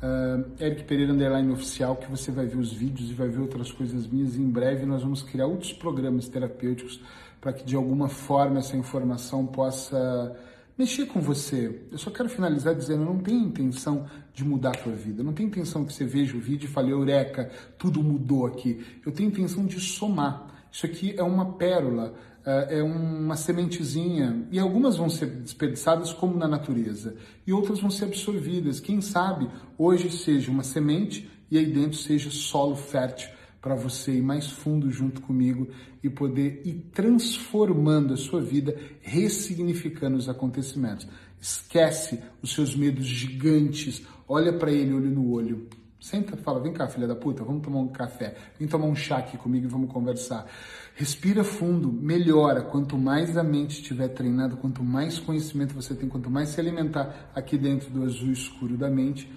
uh, 0.05 0.63
Eric 0.63 0.85
Pereira 0.85 1.13
Underline 1.13 1.51
Oficial, 1.53 1.97
que 1.97 2.11
você 2.11 2.31
vai 2.31 2.47
ver 2.47 2.59
os 2.59 2.73
vídeos 2.73 3.11
e 3.11 3.15
vai 3.15 3.29
ver 3.29 3.41
outras 3.41 3.73
coisas 3.73 4.07
minhas. 4.07 4.37
Em 4.37 4.49
breve 4.49 4.85
nós 4.85 5.03
vamos 5.03 5.23
criar 5.23 5.47
outros 5.47 5.73
programas 5.73 6.29
terapêuticos 6.29 7.01
para 7.41 7.53
que 7.53 7.65
de 7.65 7.75
alguma 7.75 8.09
forma 8.09 8.59
essa 8.59 8.77
informação 8.77 9.47
possa 9.47 10.37
mexer 10.77 11.07
com 11.07 11.21
você. 11.21 11.83
Eu 11.91 11.99
só 11.99 12.11
quero 12.11 12.29
finalizar 12.29 12.75
dizendo, 12.75 13.05
não 13.05 13.19
tenho 13.19 13.41
intenção 13.41 14.07
de 14.33 14.45
mudar 14.45 14.71
a 14.71 14.83
tua 14.83 14.93
vida. 14.93 15.23
Não 15.23 15.33
tenho 15.33 15.49
intenção 15.49 15.85
que 15.85 15.93
você 15.93 16.05
veja 16.05 16.37
o 16.37 16.41
vídeo 16.41 16.67
e 16.67 16.71
fale, 16.71 16.91
eureka, 16.91 17.51
tudo 17.79 18.03
mudou 18.03 18.47
aqui. 18.47 18.85
Eu 19.05 19.13
tenho 19.13 19.29
intenção 19.29 19.65
de 19.65 19.79
somar. 19.79 20.54
Isso 20.75 20.87
aqui 20.87 21.15
é 21.17 21.23
uma 21.23 21.53
pérola, 21.53 22.17
é, 22.45 22.81
é 22.81 22.83
uma 22.83 23.37
sementezinha, 23.37 24.45
e 24.51 24.59
algumas 24.59 24.97
vão 24.97 25.09
ser 25.09 25.27
desperdiçadas 25.27 26.13
como 26.13 26.37
na 26.37 26.49
natureza, 26.49 27.15
e 27.47 27.53
outras 27.53 27.79
vão 27.79 27.91
ser 27.91 28.07
absorvidas. 28.07 28.81
Quem 28.81 29.01
sabe 29.01 29.49
hoje 29.79 30.11
seja 30.11 30.51
uma 30.51 30.65
semente 30.65 31.31
e 31.49 31.57
aí 31.57 31.67
dentro 31.67 31.97
seja 31.97 32.29
solo 32.29 32.75
fértil 32.75 33.29
para 33.63 33.77
você 33.77 34.17
ir 34.17 34.23
mais 34.23 34.49
fundo 34.49 34.91
junto 34.91 35.23
comigo 35.23 35.69
e 36.03 36.11
poder 36.11 36.61
ir 36.65 36.91
transformando 36.93 38.13
a 38.13 38.17
sua 38.17 38.41
vida, 38.41 38.77
ressignificando 39.01 40.17
os 40.17 40.29
acontecimentos. 40.29 41.07
Esquece 41.41 42.19
os 42.43 42.53
seus 42.53 42.75
medos 42.75 43.07
gigantes, 43.07 44.03
olha 44.27 44.53
para 44.53 44.73
ele 44.73 44.93
olho 44.93 45.09
no 45.09 45.31
olho. 45.31 45.69
Senta, 46.05 46.37
fala, 46.37 46.61
vem 46.61 46.71
cá, 46.71 46.87
filha 46.87 47.07
da 47.07 47.17
puta, 47.17 47.43
vamos 47.43 47.63
tomar 47.63 47.79
um 47.79 47.89
café, 47.89 48.37
vem 48.59 48.69
tomar 48.69 48.85
um 48.85 48.95
chá 48.95 49.17
aqui 49.17 49.39
comigo 49.39 49.65
e 49.65 49.69
vamos 49.71 49.91
conversar. 49.91 50.47
Respira 50.95 51.43
fundo, 51.43 51.91
melhora. 51.91 52.61
Quanto 52.61 52.99
mais 52.99 53.39
a 53.39 53.43
mente 53.43 53.81
estiver 53.81 54.09
treinada, 54.09 54.55
quanto 54.55 54.85
mais 54.85 55.19
conhecimento 55.19 55.73
você 55.73 55.95
tem, 55.95 56.07
quanto 56.07 56.29
mais 56.29 56.51
se 56.51 56.61
alimentar 56.61 57.31
aqui 57.35 57.57
dentro 57.57 57.89
do 57.89 58.05
azul 58.05 58.31
escuro 58.31 58.77
da 58.77 58.91
mente, 58.91 59.33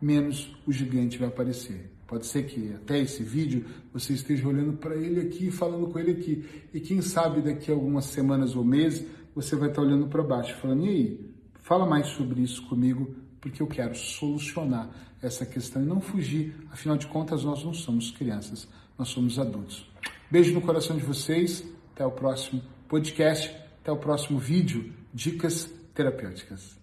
menos 0.00 0.56
o 0.64 0.70
gigante 0.70 1.18
vai 1.18 1.26
aparecer. 1.26 1.90
Pode 2.06 2.24
ser 2.24 2.44
que 2.44 2.72
até 2.72 3.00
esse 3.00 3.24
vídeo 3.24 3.66
você 3.92 4.12
esteja 4.12 4.46
olhando 4.46 4.74
para 4.74 4.94
ele 4.94 5.22
aqui, 5.22 5.50
falando 5.50 5.88
com 5.88 5.98
ele 5.98 6.12
aqui. 6.12 6.48
E 6.72 6.78
quem 6.78 7.02
sabe 7.02 7.42
daqui 7.42 7.68
a 7.72 7.74
algumas 7.74 8.04
semanas 8.04 8.54
ou 8.54 8.64
meses 8.64 9.04
você 9.34 9.56
vai 9.56 9.70
estar 9.70 9.82
olhando 9.82 10.06
para 10.06 10.22
baixo, 10.22 10.54
falando: 10.58 10.86
e 10.86 10.88
aí, 10.88 11.34
fala 11.64 11.84
mais 11.84 12.06
sobre 12.06 12.42
isso 12.42 12.64
comigo, 12.68 13.12
porque 13.40 13.60
eu 13.60 13.66
quero 13.66 13.96
solucionar 13.96 14.88
essa 15.22 15.46
questão 15.46 15.82
e 15.82 15.86
não 15.86 16.00
fugir. 16.00 16.54
Afinal 16.70 16.96
de 16.96 17.06
contas, 17.06 17.44
nós 17.44 17.64
não 17.64 17.72
somos 17.72 18.10
crianças, 18.10 18.66
nós 18.98 19.08
somos 19.08 19.38
adultos. 19.38 19.88
Beijo 20.30 20.52
no 20.52 20.60
coração 20.60 20.96
de 20.96 21.04
vocês. 21.04 21.64
Até 21.94 22.04
o 22.04 22.10
próximo 22.10 22.62
podcast. 22.88 23.54
Até 23.80 23.92
o 23.92 23.96
próximo 23.96 24.38
vídeo. 24.38 24.92
Dicas 25.14 25.70
terapêuticas. 25.94 26.81